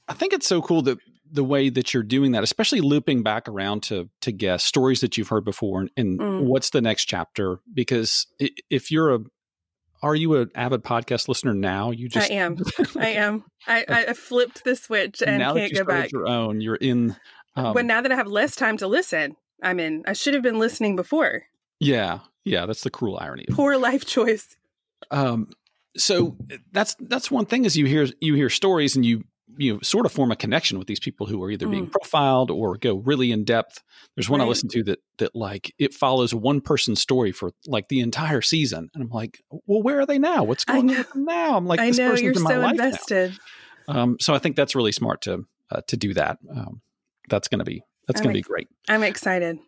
I 0.08 0.14
think 0.14 0.34
it's 0.34 0.48
so 0.48 0.62
cool 0.62 0.82
that 0.84 1.00
the 1.32 1.44
way 1.44 1.70
that 1.70 1.94
you're 1.94 2.04
doing 2.04 2.34
that, 2.34 2.44
especially 2.44 2.82
looping 2.82 3.24
back 3.24 3.48
around 3.48 3.84
to 3.84 4.10
to 4.22 4.32
guess 4.32 4.64
stories 4.64 5.02
that 5.02 5.18
you've 5.18 5.30
heard 5.30 5.44
before 5.44 5.82
and, 5.82 5.90
and 5.98 6.20
mm. 6.20 6.44
what's 6.44 6.70
the 6.70 6.82
next 6.82 7.06
chapter. 7.06 7.60
Because 7.74 8.28
if 8.70 8.92
you're 8.92 9.16
a 9.16 9.20
are 10.06 10.16
you 10.16 10.36
an 10.36 10.52
avid 10.54 10.84
podcast 10.84 11.28
listener 11.28 11.56
now? 11.56 11.90
You 11.90 12.08
just 12.08 12.30
I 12.30 12.36
am. 12.36 12.58
I 12.98 13.10
am. 13.10 13.44
I, 13.68 13.86
I 13.90 14.14
flipped 14.14 14.64
the 14.64 14.76
switch 14.76 15.24
and 15.26 15.40
now 15.40 15.56
can't 15.56 15.72
that 15.72 15.72
you 15.72 15.84
go 15.84 15.86
back. 15.86 16.12
Your 16.12 16.28
own. 16.28 16.62
You're 16.62 16.76
in. 16.76 17.16
Um, 17.56 17.74
but 17.74 17.86
now 17.86 18.02
that 18.02 18.12
I 18.12 18.16
have 18.16 18.28
less 18.28 18.56
time 18.56 18.78
to 18.78 18.88
listen, 18.88 19.36
I'm 19.64 19.80
in. 19.80 20.04
I 20.06 20.14
should 20.14 20.36
have 20.36 20.44
been 20.44 20.60
listening 20.60 20.96
before. 20.96 21.44
Yeah, 21.80 22.20
yeah. 22.44 22.68
That's 22.68 22.82
the 22.82 22.92
cruel 22.92 23.18
irony. 23.20 23.46
Poor 23.52 23.78
life 23.78 24.06
choice. 24.06 24.56
Um. 25.10 25.50
So 25.98 26.38
that's 26.72 26.96
that's 27.00 27.32
one 27.32 27.46
thing 27.46 27.66
is 27.66 27.76
you 27.76 27.86
hear 27.86 28.06
you 28.22 28.36
hear 28.36 28.50
stories 28.50 28.96
and 28.96 29.06
you 29.06 29.24
you 29.58 29.74
know 29.74 29.80
sort 29.82 30.06
of 30.06 30.12
form 30.12 30.32
a 30.32 30.36
connection 30.36 30.78
with 30.78 30.88
these 30.88 31.00
people 31.00 31.26
who 31.28 31.44
are 31.44 31.52
either 31.52 31.68
mm. 31.68 31.72
being 31.72 31.88
profiled 31.88 32.52
or 32.52 32.78
go 32.78 32.96
really 32.96 33.32
in 33.32 33.44
depth. 33.44 33.82
There's 34.16 34.30
one 34.30 34.40
right. 34.40 34.46
i 34.46 34.50
listened 34.50 34.72
to 34.72 34.84
that 34.84 35.00
that 35.18 35.36
like 35.36 35.74
it 35.80 35.94
follows 35.94 36.34
one 36.34 36.62
person's 36.62 37.02
story 37.02 37.32
for 37.32 37.52
like 37.68 37.88
the 37.90 38.00
entire 38.00 38.42
season 38.42 38.90
and 38.94 39.04
i'm 39.04 39.10
like 39.10 39.42
well 39.50 39.82
where 39.82 40.00
are 40.00 40.06
they 40.06 40.20
now? 40.20 40.44
What's 40.44 40.66
going 40.66 40.96
on 40.96 41.06
now? 41.16 41.58
I'm 41.58 41.66
like 41.66 41.80
i 41.80 41.90
know 41.90 42.16
you're 42.16 42.34
so 42.34 42.68
invested. 42.68 43.38
Um, 43.88 44.18
so 44.20 44.34
i 44.34 44.40
think 44.40 44.56
that's 44.56 44.76
really 44.76 44.92
smart 44.92 45.22
to 45.22 45.46
uh, 45.72 45.82
to 45.88 45.98
do 45.98 46.14
that. 46.14 46.38
Um, 46.56 46.82
that's 47.30 47.48
gonna 47.48 47.64
be 47.64 47.84
that's 48.08 48.22
I'm 48.22 48.26
gonna 48.26 48.38
ex- 48.38 48.48
be 48.48 48.50
great. 48.50 48.68
I'm 48.88 49.04
excited. 49.04 49.60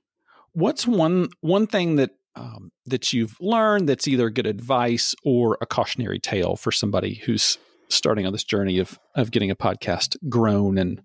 What's 0.54 0.88
one 0.88 1.30
one 1.42 1.68
thing 1.68 1.96
that 1.98 2.12
um, 2.36 2.72
that 2.86 3.14
you've 3.14 3.36
learned 3.40 3.90
that's 3.90 4.08
either 4.08 4.30
good 4.30 4.46
advice 4.46 5.16
or 5.24 5.58
a 5.60 5.66
cautionary 5.66 6.20
tale 6.20 6.56
for 6.56 6.72
somebody 6.72 7.16
who's 7.26 7.58
starting 7.90 8.26
on 8.26 8.34
this 8.34 8.44
journey 8.44 8.80
of 8.80 9.00
of 9.16 9.32
getting 9.32 9.52
a 9.52 9.56
podcast 9.56 10.16
grown 10.30 10.78
and 10.78 11.02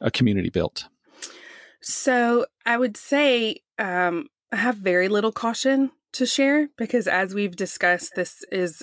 a 0.00 0.10
community 0.10 0.50
built? 0.50 0.88
So 1.80 2.46
I 2.64 2.76
would 2.78 2.96
say 2.96 3.56
um, 3.78 4.28
I 4.52 4.56
have 4.56 4.76
very 4.76 5.08
little 5.08 5.32
caution 5.32 5.90
to 6.12 6.26
share 6.26 6.68
because 6.76 7.08
as 7.08 7.34
we've 7.34 7.56
discussed, 7.56 8.12
this 8.14 8.44
is 8.52 8.82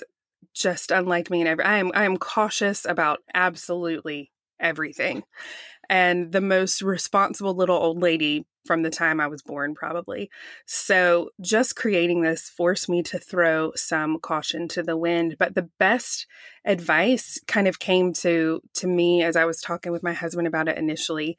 just 0.54 0.90
unlike 0.90 1.30
me 1.30 1.40
and 1.40 1.48
every 1.48 1.64
I 1.64 1.78
am 1.78 1.92
I 1.94 2.04
am 2.04 2.16
cautious 2.16 2.84
about 2.84 3.20
absolutely 3.34 4.30
everything. 4.58 5.22
And 5.90 6.30
the 6.30 6.40
most 6.40 6.82
responsible 6.82 7.52
little 7.52 7.76
old 7.76 8.00
lady 8.00 8.46
from 8.64 8.82
the 8.82 8.90
time 8.90 9.20
I 9.20 9.26
was 9.26 9.42
born, 9.42 9.74
probably. 9.74 10.30
So 10.64 11.30
just 11.40 11.74
creating 11.74 12.22
this 12.22 12.48
forced 12.48 12.88
me 12.88 13.02
to 13.04 13.18
throw 13.18 13.72
some 13.74 14.20
caution 14.20 14.68
to 14.68 14.84
the 14.84 14.96
wind. 14.96 15.34
But 15.36 15.56
the 15.56 15.68
best 15.80 16.28
advice 16.64 17.40
kind 17.48 17.66
of 17.66 17.80
came 17.80 18.12
to 18.14 18.60
to 18.74 18.86
me 18.86 19.24
as 19.24 19.34
I 19.34 19.44
was 19.44 19.60
talking 19.60 19.90
with 19.90 20.04
my 20.04 20.12
husband 20.12 20.46
about 20.46 20.68
it 20.68 20.78
initially. 20.78 21.36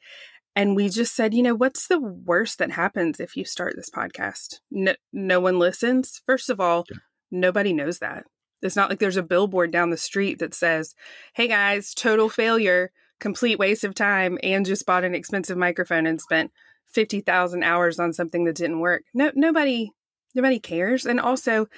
And 0.54 0.76
we 0.76 0.90
just 0.90 1.16
said, 1.16 1.32
you 1.32 1.42
know, 1.42 1.54
what's 1.54 1.86
the 1.86 1.98
worst 1.98 2.58
that 2.58 2.72
happens 2.72 3.20
if 3.20 3.38
you 3.38 3.46
start 3.46 3.72
this 3.74 3.88
podcast? 3.88 4.60
No, 4.70 4.94
no 5.14 5.40
one 5.40 5.58
listens. 5.58 6.20
First 6.26 6.50
of 6.50 6.60
all, 6.60 6.84
yeah. 6.90 6.98
nobody 7.30 7.72
knows 7.72 8.00
that. 8.00 8.24
It's 8.60 8.76
not 8.76 8.90
like 8.90 8.98
there's 8.98 9.16
a 9.16 9.22
billboard 9.22 9.70
down 9.70 9.88
the 9.88 9.96
street 9.96 10.40
that 10.40 10.52
says, 10.52 10.94
hey 11.32 11.48
guys, 11.48 11.94
total 11.94 12.28
failure, 12.28 12.92
complete 13.22 13.58
waste 13.58 13.84
of 13.84 13.94
time, 13.94 14.36
and 14.42 14.66
just 14.66 14.84
bought 14.84 15.04
an 15.04 15.14
expensive 15.14 15.56
microphone 15.56 16.06
and 16.06 16.20
spent 16.20 16.50
50,000 16.92 17.62
hours 17.62 17.98
on 17.98 18.12
something 18.12 18.44
that 18.44 18.56
didn't 18.56 18.80
work. 18.80 19.04
No, 19.14 19.30
nobody, 19.34 19.90
nobody 20.34 20.58
cares. 20.58 21.06
And 21.06 21.20
also, 21.20 21.68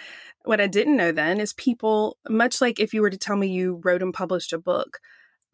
what 0.44 0.60
I 0.60 0.66
didn't 0.66 0.96
know 0.96 1.12
then 1.12 1.38
is 1.40 1.52
people, 1.52 2.16
much 2.28 2.60
like 2.60 2.80
if 2.80 2.94
you 2.94 3.02
were 3.02 3.10
to 3.10 3.18
tell 3.18 3.36
me 3.36 3.46
you 3.46 3.80
wrote 3.84 4.02
and 4.02 4.12
published 4.12 4.54
a 4.54 4.58
book, 4.58 4.98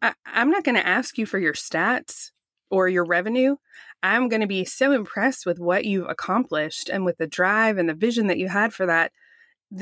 I, 0.01 0.13
I'm 0.25 0.49
not 0.49 0.63
going 0.63 0.75
to 0.75 0.87
ask 0.87 1.17
you 1.17 1.25
for 1.25 1.37
your 1.37 1.53
stats 1.53 2.31
or 2.69 2.87
your 2.87 3.05
revenue. 3.05 3.57
I'm 4.01 4.29
going 4.29 4.41
to 4.41 4.47
be 4.47 4.63
so 4.63 4.93
impressed 4.93 5.45
with 5.45 5.59
what 5.59 5.83
you've 5.83 6.09
accomplished 6.09 6.89
and 6.89 7.03
with 7.03 7.17
the 7.17 7.27
drive 7.27 7.77
and 7.77 7.89
the 7.89 7.93
vision 7.93 8.27
that 8.27 8.37
you 8.37 8.47
had 8.47 8.73
for 8.73 8.85
that 8.85 9.11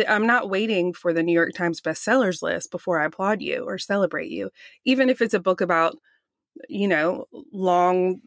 I'm 0.08 0.28
not 0.28 0.50
waiting 0.50 0.94
for 0.94 1.14
the 1.14 1.24
New 1.24 1.34
York 1.34 1.54
Times 1.54 1.82
bestsellers 1.82 2.42
list 2.42 2.72
before 2.72 3.00
I 3.00 3.06
applaud 3.06 3.42
you 3.42 3.64
or 3.64 3.78
celebrate 3.78 4.30
you. 4.30 4.52
Even 4.86 5.10
if 5.10 5.22
it's 5.22 5.34
a 5.34 5.40
book 5.40 5.62
about, 5.62 5.98
you 6.68 6.88
know, 6.88 7.26
long 7.52 8.22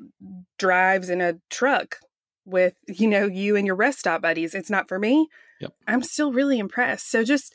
drives 0.59 1.09
in 1.09 1.21
a 1.21 1.35
truck 1.51 1.99
with, 2.45 2.75
you 2.89 3.07
know, 3.07 3.27
you 3.27 3.57
and 3.57 3.67
your 3.67 3.77
rest 3.77 4.01
stop 4.01 4.23
buddies. 4.23 4.55
It's 4.55 4.71
not 4.71 4.89
for 4.89 4.99
me. 4.99 5.29
Yep. 5.61 5.73
I'm 5.87 6.03
still 6.03 6.33
really 6.33 6.59
impressed. 6.59 7.11
So 7.11 7.23
just 7.23 7.55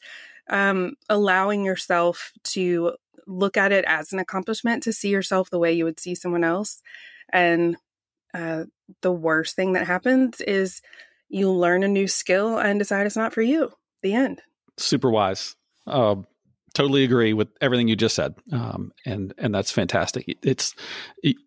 um, 0.50 0.94
allowing 1.10 1.66
yourself 1.66 2.32
to 2.46 2.94
look 3.26 3.58
at 3.58 3.74
it 3.74 3.84
as 3.86 4.14
an 4.14 4.20
accomplishment, 4.20 4.84
to 4.84 4.94
see 4.94 5.10
yourself 5.10 5.50
the 5.50 5.60
way 5.60 5.74
you 5.74 5.84
would 5.84 6.00
see 6.00 6.16
someone 6.16 6.46
else. 6.46 6.82
And 7.34 7.76
uh, 8.34 8.66
the 9.02 9.12
worst 9.12 9.58
thing 9.58 9.74
that 9.74 9.88
happens 9.88 10.40
is 10.40 10.82
you 11.28 11.52
learn 11.52 11.84
a 11.84 11.90
new 11.90 12.08
skill 12.08 12.58
and 12.58 12.80
decide 12.80 13.06
it's 13.06 13.18
not 13.18 13.34
for 13.34 13.42
you 13.42 13.74
the 14.02 14.14
end. 14.14 14.42
Super 14.78 15.10
wise. 15.10 15.56
Uh, 15.86 16.16
totally 16.74 17.04
agree 17.04 17.34
with 17.34 17.48
everything 17.62 17.88
you 17.88 17.96
just 17.96 18.16
said, 18.16 18.36
um, 18.52 18.92
and 19.06 19.34
and 19.38 19.54
that's 19.54 19.72
fantastic. 19.72 20.26
It's 20.44 20.76
it, 21.24 21.38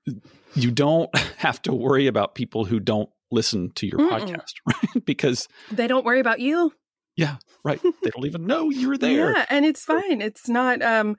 you 0.54 0.70
don't 0.70 1.14
have 1.38 1.62
to 1.62 1.72
worry 1.72 2.06
about 2.06 2.34
people 2.34 2.64
who 2.64 2.80
don't 2.80 3.10
listen 3.30 3.70
to 3.76 3.86
your 3.86 4.00
Mm-mm. 4.00 4.10
podcast, 4.10 4.52
right? 4.66 5.04
because 5.04 5.48
they 5.70 5.86
don't 5.86 6.04
worry 6.04 6.20
about 6.20 6.40
you. 6.40 6.72
Yeah, 7.16 7.36
right. 7.64 7.80
they 8.02 8.10
don't 8.10 8.26
even 8.26 8.46
know 8.46 8.70
you're 8.70 8.98
there. 8.98 9.32
Yeah, 9.32 9.46
and 9.50 9.64
it's 9.64 9.84
fine. 9.84 10.20
It's 10.20 10.48
not 10.48 10.82
um, 10.82 11.16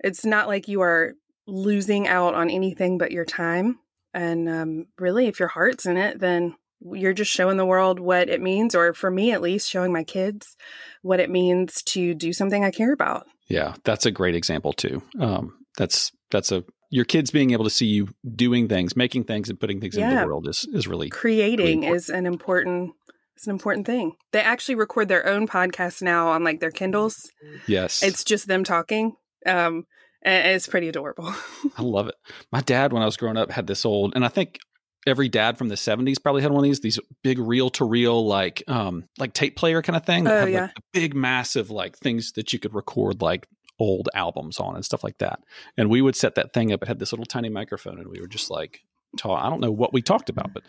it's 0.00 0.24
not 0.24 0.48
like 0.48 0.68
you 0.68 0.80
are 0.80 1.14
losing 1.46 2.08
out 2.08 2.34
on 2.34 2.50
anything 2.50 2.98
but 2.98 3.12
your 3.12 3.24
time. 3.24 3.78
And 4.14 4.48
um, 4.48 4.86
really, 4.98 5.26
if 5.26 5.38
your 5.38 5.48
heart's 5.48 5.86
in 5.86 5.96
it, 5.96 6.20
then 6.20 6.54
you're 6.92 7.12
just 7.12 7.30
showing 7.30 7.56
the 7.56 7.66
world 7.66 8.00
what 8.00 8.28
it 8.28 8.40
means, 8.40 8.74
or 8.74 8.92
for 8.92 9.10
me 9.10 9.32
at 9.32 9.42
least, 9.42 9.68
showing 9.68 9.92
my 9.92 10.04
kids 10.04 10.56
what 11.02 11.20
it 11.20 11.30
means 11.30 11.82
to 11.82 12.14
do 12.14 12.32
something 12.32 12.64
I 12.64 12.70
care 12.70 12.92
about. 12.92 13.26
Yeah, 13.48 13.74
that's 13.84 14.06
a 14.06 14.10
great 14.10 14.34
example 14.34 14.72
too. 14.72 15.02
Um, 15.18 15.58
that's 15.76 16.12
that's 16.30 16.52
a 16.52 16.64
your 16.90 17.04
kids 17.04 17.30
being 17.30 17.52
able 17.52 17.64
to 17.64 17.70
see 17.70 17.86
you 17.86 18.08
doing 18.34 18.68
things, 18.68 18.96
making 18.96 19.24
things, 19.24 19.48
and 19.48 19.58
putting 19.58 19.80
things 19.80 19.96
yeah. 19.96 20.10
into 20.10 20.20
the 20.20 20.26
world 20.26 20.48
is 20.48 20.66
is 20.72 20.86
really 20.86 21.08
creating 21.10 21.82
really 21.82 21.94
is 21.94 22.08
an 22.08 22.26
important 22.26 22.92
it's 23.36 23.46
an 23.46 23.52
important 23.52 23.86
thing. 23.86 24.14
They 24.32 24.40
actually 24.40 24.76
record 24.76 25.08
their 25.08 25.26
own 25.26 25.48
podcast 25.48 26.02
now 26.02 26.28
on 26.28 26.44
like 26.44 26.60
their 26.60 26.70
Kindles. 26.70 27.30
Yes, 27.66 28.02
it's 28.02 28.24
just 28.24 28.46
them 28.46 28.64
talking. 28.64 29.16
Um, 29.44 29.86
and 30.24 30.52
it's 30.52 30.68
pretty 30.68 30.88
adorable. 30.88 31.34
I 31.76 31.82
love 31.82 32.06
it. 32.06 32.14
My 32.52 32.60
dad, 32.60 32.92
when 32.92 33.02
I 33.02 33.06
was 33.06 33.16
growing 33.16 33.36
up, 33.36 33.50
had 33.50 33.66
this 33.66 33.84
old, 33.84 34.12
and 34.14 34.24
I 34.24 34.28
think 34.28 34.60
every 35.06 35.28
dad 35.28 35.58
from 35.58 35.68
the 35.68 35.74
70s 35.74 36.22
probably 36.22 36.42
had 36.42 36.50
one 36.50 36.60
of 36.60 36.64
these 36.64 36.80
these 36.80 37.00
big 37.22 37.38
reel 37.38 37.70
to 37.70 37.84
reel 37.84 38.24
like 38.26 38.62
um 38.68 39.04
like 39.18 39.32
tape 39.32 39.56
player 39.56 39.82
kind 39.82 39.96
of 39.96 40.04
thing 40.04 40.24
that 40.24 40.34
oh, 40.34 40.40
had 40.40 40.50
yeah. 40.50 40.60
like 40.62 40.76
big 40.92 41.14
massive 41.14 41.70
like 41.70 41.96
things 41.98 42.32
that 42.32 42.52
you 42.52 42.58
could 42.58 42.74
record 42.74 43.20
like 43.20 43.46
old 43.78 44.08
albums 44.14 44.58
on 44.58 44.74
and 44.76 44.84
stuff 44.84 45.02
like 45.02 45.18
that 45.18 45.40
and 45.76 45.90
we 45.90 46.00
would 46.00 46.14
set 46.14 46.36
that 46.36 46.52
thing 46.52 46.72
up 46.72 46.82
it 46.82 46.88
had 46.88 46.98
this 46.98 47.12
little 47.12 47.26
tiny 47.26 47.48
microphone 47.48 47.98
and 47.98 48.08
we 48.08 48.20
were 48.20 48.28
just 48.28 48.50
like 48.50 48.82
talk 49.16 49.42
i 49.42 49.50
don't 49.50 49.60
know 49.60 49.72
what 49.72 49.92
we 49.92 50.00
talked 50.00 50.28
about 50.28 50.52
but 50.52 50.62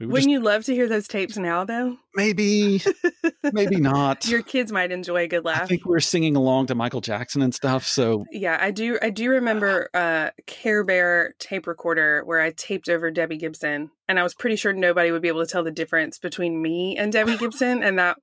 we 0.00 0.06
Wouldn't 0.06 0.24
just, 0.24 0.28
you 0.28 0.40
love 0.40 0.64
to 0.64 0.74
hear 0.74 0.88
those 0.88 1.06
tapes 1.06 1.36
now, 1.36 1.64
though? 1.64 1.96
Maybe, 2.16 2.82
maybe 3.52 3.76
not. 3.76 4.26
Your 4.28 4.42
kids 4.42 4.72
might 4.72 4.90
enjoy 4.90 5.22
a 5.22 5.28
good 5.28 5.44
laugh. 5.44 5.62
I 5.62 5.66
think 5.66 5.86
we 5.86 5.96
are 5.96 6.00
singing 6.00 6.34
along 6.34 6.66
to 6.66 6.74
Michael 6.74 7.00
Jackson 7.00 7.42
and 7.42 7.54
stuff. 7.54 7.86
So 7.86 8.24
yeah, 8.32 8.58
I 8.60 8.72
do. 8.72 8.98
I 9.00 9.10
do 9.10 9.30
remember 9.30 9.88
a 9.94 9.98
uh, 9.98 10.30
Care 10.46 10.82
Bear 10.82 11.34
tape 11.38 11.68
recorder 11.68 12.22
where 12.24 12.40
I 12.40 12.50
taped 12.50 12.88
over 12.88 13.12
Debbie 13.12 13.36
Gibson, 13.36 13.90
and 14.08 14.18
I 14.18 14.24
was 14.24 14.34
pretty 14.34 14.56
sure 14.56 14.72
nobody 14.72 15.12
would 15.12 15.22
be 15.22 15.28
able 15.28 15.44
to 15.44 15.50
tell 15.50 15.62
the 15.62 15.70
difference 15.70 16.18
between 16.18 16.60
me 16.60 16.96
and 16.98 17.12
Debbie 17.12 17.36
Gibson, 17.36 17.84
and 17.84 17.98
that 17.98 18.16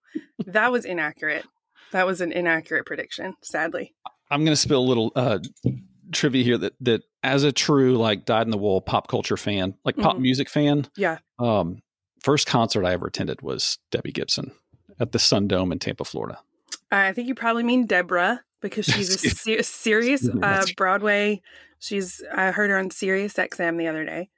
that 0.45 0.73
was 0.73 0.83
inaccurate. 0.83 1.45
That 1.93 2.05
was 2.05 2.19
an 2.19 2.33
inaccurate 2.33 2.85
prediction, 2.85 3.35
sadly. 3.41 3.93
I'm 4.29 4.43
going 4.43 4.53
to 4.53 4.61
spill 4.61 4.79
a 4.79 4.83
little 4.87 5.11
uh, 5.15 5.39
trivia 6.11 6.43
here 6.43 6.57
that 6.57 6.73
that 6.81 7.01
as 7.23 7.43
a 7.43 7.51
true 7.51 7.97
like 7.97 8.25
dyed 8.25 8.47
in 8.47 8.51
the 8.51 8.57
wool 8.57 8.81
pop 8.81 9.07
culture 9.07 9.37
fan, 9.37 9.75
like 9.85 9.97
pop 9.97 10.13
mm-hmm. 10.13 10.23
music 10.23 10.49
fan, 10.49 10.87
yeah. 10.95 11.19
Um, 11.39 11.79
first 12.21 12.47
concert 12.47 12.85
I 12.85 12.93
ever 12.93 13.07
attended 13.07 13.41
was 13.41 13.77
Debbie 13.91 14.11
Gibson 14.11 14.51
at 14.99 15.11
the 15.11 15.19
Sun 15.19 15.47
Dome 15.47 15.71
in 15.71 15.79
Tampa, 15.79 16.05
Florida. 16.05 16.39
I 16.91 17.13
think 17.13 17.27
you 17.27 17.35
probably 17.35 17.63
mean 17.63 17.85
Deborah 17.85 18.41
because 18.61 18.85
she's 18.87 19.09
a 19.09 19.29
ser- 19.29 19.63
serious 19.63 20.27
uh, 20.41 20.65
Broadway. 20.75 21.41
She's 21.79 22.21
I 22.35 22.51
heard 22.51 22.69
her 22.69 22.77
on 22.77 22.91
Sirius 22.91 23.33
XM 23.33 23.77
the 23.77 23.87
other 23.87 24.05
day, 24.05 24.29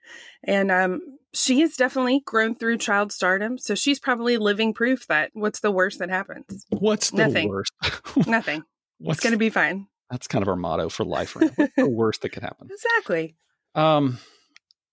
and 0.43 0.71
um, 0.71 1.01
she 1.33 1.61
has 1.61 1.75
definitely 1.75 2.21
grown 2.25 2.55
through 2.55 2.77
child 2.77 3.11
stardom. 3.11 3.57
So 3.57 3.75
she's 3.75 3.99
probably 3.99 4.37
living 4.37 4.73
proof 4.73 5.07
that 5.07 5.31
what's 5.33 5.59
the 5.59 5.71
worst 5.71 5.99
that 5.99 6.09
happens? 6.09 6.65
What's 6.69 7.09
the 7.09 7.17
Nothing. 7.17 7.49
worst? 7.49 7.73
Nothing. 8.27 8.63
What's 8.99 9.17
it's 9.17 9.23
going 9.23 9.33
to 9.33 9.37
be 9.37 9.49
fine. 9.49 9.87
That's 10.09 10.27
kind 10.27 10.41
of 10.41 10.47
our 10.47 10.55
motto 10.55 10.89
for 10.89 11.03
life. 11.05 11.35
Right? 11.35 11.51
What's 11.55 11.75
the 11.75 11.89
worst 11.89 12.21
that 12.21 12.29
could 12.29 12.43
happen? 12.43 12.69
Exactly. 12.71 13.35
Um, 13.75 14.19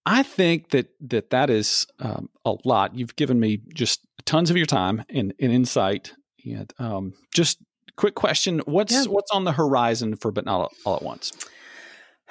I 0.07 0.23
think 0.23 0.71
that 0.71 0.89
that 1.01 1.31
that 1.31 1.51
is 1.51 1.87
um, 1.99 2.31
a 2.45 2.55
lot. 2.65 2.97
You've 2.97 3.17
given 3.17 3.39
me 3.39 3.61
just 3.75 4.01
tons 4.25 4.51
of 4.51 4.57
your 4.57 4.67
time 4.67 5.05
and, 5.09 5.35
and 5.41 5.53
insight. 5.53 6.15
And 6.45 6.73
um, 6.79 7.13
just 7.35 7.59
quick 7.97 8.15
question: 8.15 8.61
What's 8.65 8.93
yeah. 8.93 9.05
what's 9.05 9.31
on 9.31 9.45
the 9.45 9.53
horizon 9.53 10.17
for 10.17 10.33
but 10.33 10.47
not 10.47 10.61
all, 10.61 10.73
all 10.85 10.97
at 10.97 11.03
once? 11.03 11.33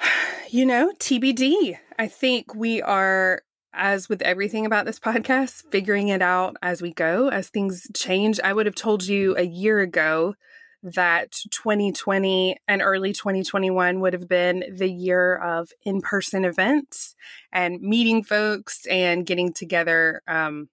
You 0.52 0.66
know, 0.66 0.92
TBD. 0.98 1.78
I 1.96 2.08
think 2.08 2.56
we 2.56 2.82
are 2.82 3.42
as 3.72 4.08
with 4.08 4.20
everything 4.22 4.66
about 4.66 4.84
this 4.84 4.98
podcast, 4.98 5.62
figuring 5.70 6.08
it 6.08 6.22
out 6.22 6.56
as 6.62 6.82
we 6.82 6.92
go, 6.92 7.28
as 7.28 7.48
things 7.48 7.86
change. 7.94 8.40
I 8.42 8.52
would 8.52 8.66
have 8.66 8.74
told 8.74 9.04
you 9.04 9.36
a 9.36 9.44
year 9.44 9.80
ago 9.80 10.34
that 10.82 11.32
2020 11.50 12.56
and 12.66 12.82
early 12.82 13.12
2021 13.12 14.00
would 14.00 14.12
have 14.12 14.28
been 14.28 14.64
the 14.72 14.90
year 14.90 15.36
of 15.36 15.70
in 15.84 16.00
person 16.00 16.44
events 16.44 17.14
and 17.52 17.80
meeting 17.80 18.22
folks 18.22 18.86
and 18.86 19.26
getting 19.26 19.52
together. 19.52 20.22
Um, 20.26 20.68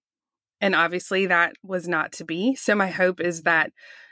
and 0.61 0.75
obviously, 0.75 1.27
that 1.27 1.53
was 1.63 1.87
not 1.87 2.11
to 2.13 2.25
be. 2.25 2.55
So, 2.55 2.73
my 2.73 2.87
hope 2.87 3.19
is 3.19 3.43
that 3.43 3.71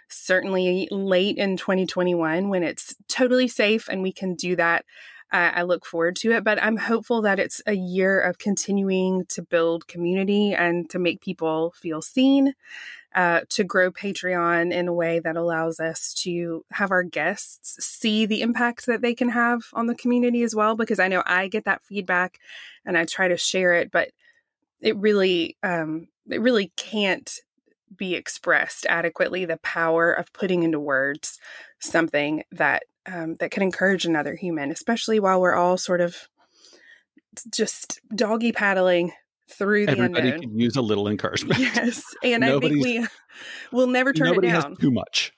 certainly 0.09 0.87
late 0.91 1.37
in 1.37 1.57
2021, 1.57 2.49
when 2.49 2.63
it's 2.63 2.95
totally 3.07 3.47
safe 3.47 3.87
and 3.89 4.03
we 4.03 4.11
can 4.11 4.35
do 4.35 4.55
that, 4.55 4.85
I 5.31 5.63
look 5.63 5.85
forward 5.85 6.15
to 6.17 6.31
it. 6.31 6.43
But 6.43 6.61
I'm 6.63 6.77
hopeful 6.77 7.21
that 7.23 7.39
it's 7.39 7.61
a 7.65 7.73
year 7.73 8.19
of 8.21 8.37
continuing 8.37 9.25
to 9.29 9.41
build 9.41 9.87
community 9.87 10.53
and 10.53 10.89
to 10.89 10.99
make 10.99 11.21
people 11.21 11.73
feel 11.75 12.01
seen 12.01 12.53
uh, 13.13 13.41
to 13.49 13.63
grow 13.63 13.91
Patreon 13.91 14.73
in 14.73 14.87
a 14.87 14.93
way 14.93 15.19
that 15.19 15.37
allows 15.37 15.79
us 15.79 16.13
to 16.15 16.65
have 16.71 16.91
our 16.91 17.03
guests 17.03 17.77
see 17.83 18.25
the 18.25 18.41
impact 18.41 18.85
that 18.85 19.01
they 19.01 19.13
can 19.13 19.29
have 19.29 19.61
on 19.73 19.87
the 19.87 19.95
community 19.95 20.43
as 20.43 20.53
well. 20.53 20.75
Because 20.75 20.99
I 20.99 21.07
know 21.07 21.23
I 21.25 21.47
get 21.47 21.65
that 21.65 21.83
feedback 21.83 22.39
and 22.85 22.97
I 22.97 23.05
try 23.05 23.27
to 23.27 23.37
share 23.37 23.73
it, 23.73 23.91
but 23.91 24.11
it 24.81 24.97
really, 24.97 25.57
um, 25.63 26.07
it 26.29 26.41
really 26.41 26.71
can't 26.75 27.39
be 27.95 28.15
expressed 28.15 28.85
adequately. 28.87 29.45
The 29.45 29.57
power 29.57 30.11
of 30.11 30.33
putting 30.33 30.63
into 30.63 30.79
words 30.79 31.39
something 31.79 32.43
that 32.51 32.83
um, 33.05 33.35
that 33.35 33.51
can 33.51 33.63
encourage 33.63 34.05
another 34.05 34.35
human, 34.35 34.71
especially 34.71 35.19
while 35.19 35.39
we're 35.41 35.55
all 35.55 35.77
sort 35.77 36.01
of 36.01 36.27
just 37.51 37.99
doggy 38.13 38.51
paddling 38.51 39.11
through 39.49 39.85
the 39.85 39.91
Everybody 39.91 40.29
unknown. 40.29 40.41
can 40.41 40.59
use 40.59 40.75
a 40.75 40.81
little 40.81 41.07
encouragement. 41.07 41.59
Yes. 41.75 42.03
And 42.23 42.43
I 42.43 42.59
think 42.59 42.81
we 42.83 43.05
will 43.71 43.87
never 43.87 44.13
turn 44.13 44.33
it 44.33 44.41
down. 44.41 44.53
has 44.53 44.77
too 44.79 44.91
much. 44.91 45.33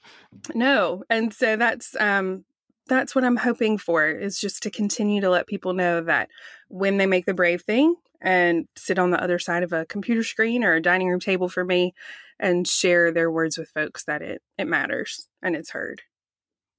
No. 0.53 1.03
And 1.09 1.33
so 1.33 1.55
that's 1.55 1.95
um 1.99 2.45
that's 2.87 3.13
what 3.13 3.25
I'm 3.25 3.35
hoping 3.35 3.77
for 3.77 4.07
is 4.07 4.39
just 4.39 4.63
to 4.63 4.71
continue 4.71 5.19
to 5.19 5.29
let 5.29 5.47
people 5.47 5.73
know 5.73 6.01
that 6.01 6.29
when 6.69 6.97
they 6.97 7.05
make 7.05 7.25
the 7.25 7.33
brave 7.33 7.63
thing 7.63 7.95
and 8.21 8.65
sit 8.77 8.97
on 8.97 9.11
the 9.11 9.21
other 9.21 9.39
side 9.39 9.63
of 9.63 9.73
a 9.73 9.85
computer 9.85 10.23
screen 10.23 10.63
or 10.63 10.73
a 10.73 10.81
dining 10.81 11.09
room 11.09 11.19
table 11.19 11.49
for 11.49 11.65
me 11.65 11.93
and 12.39 12.65
share 12.67 13.11
their 13.11 13.29
words 13.29 13.57
with 13.57 13.69
folks 13.69 14.05
that 14.05 14.21
it 14.21 14.41
it 14.57 14.67
matters 14.67 15.27
and 15.41 15.55
it's 15.55 15.71
heard. 15.71 16.01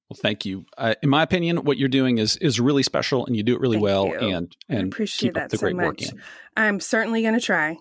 Well, 0.08 0.18
thank 0.20 0.46
you. 0.46 0.64
Uh, 0.78 0.94
in 1.02 1.10
my 1.10 1.22
opinion, 1.22 1.64
what 1.64 1.76
you're 1.76 1.88
doing 1.90 2.16
is 2.16 2.36
is 2.38 2.58
really 2.58 2.82
special, 2.82 3.26
and 3.26 3.36
you 3.36 3.42
do 3.42 3.54
it 3.54 3.60
really 3.60 3.76
Thank 3.76 3.84
well. 3.84 4.06
you. 4.06 4.14
And 4.14 4.56
I 4.70 4.74
and 4.74 4.92
appreciate 4.92 5.34
keep 5.34 5.36
up 5.36 5.42
that 5.44 5.50
the 5.50 5.58
so 5.58 5.66
great 5.66 5.76
work. 5.76 6.00
much. 6.00 6.08
Ann. 6.08 6.22
I'm 6.56 6.80
certainly 6.80 7.20
going 7.20 7.34
to 7.34 7.40
try. 7.40 7.76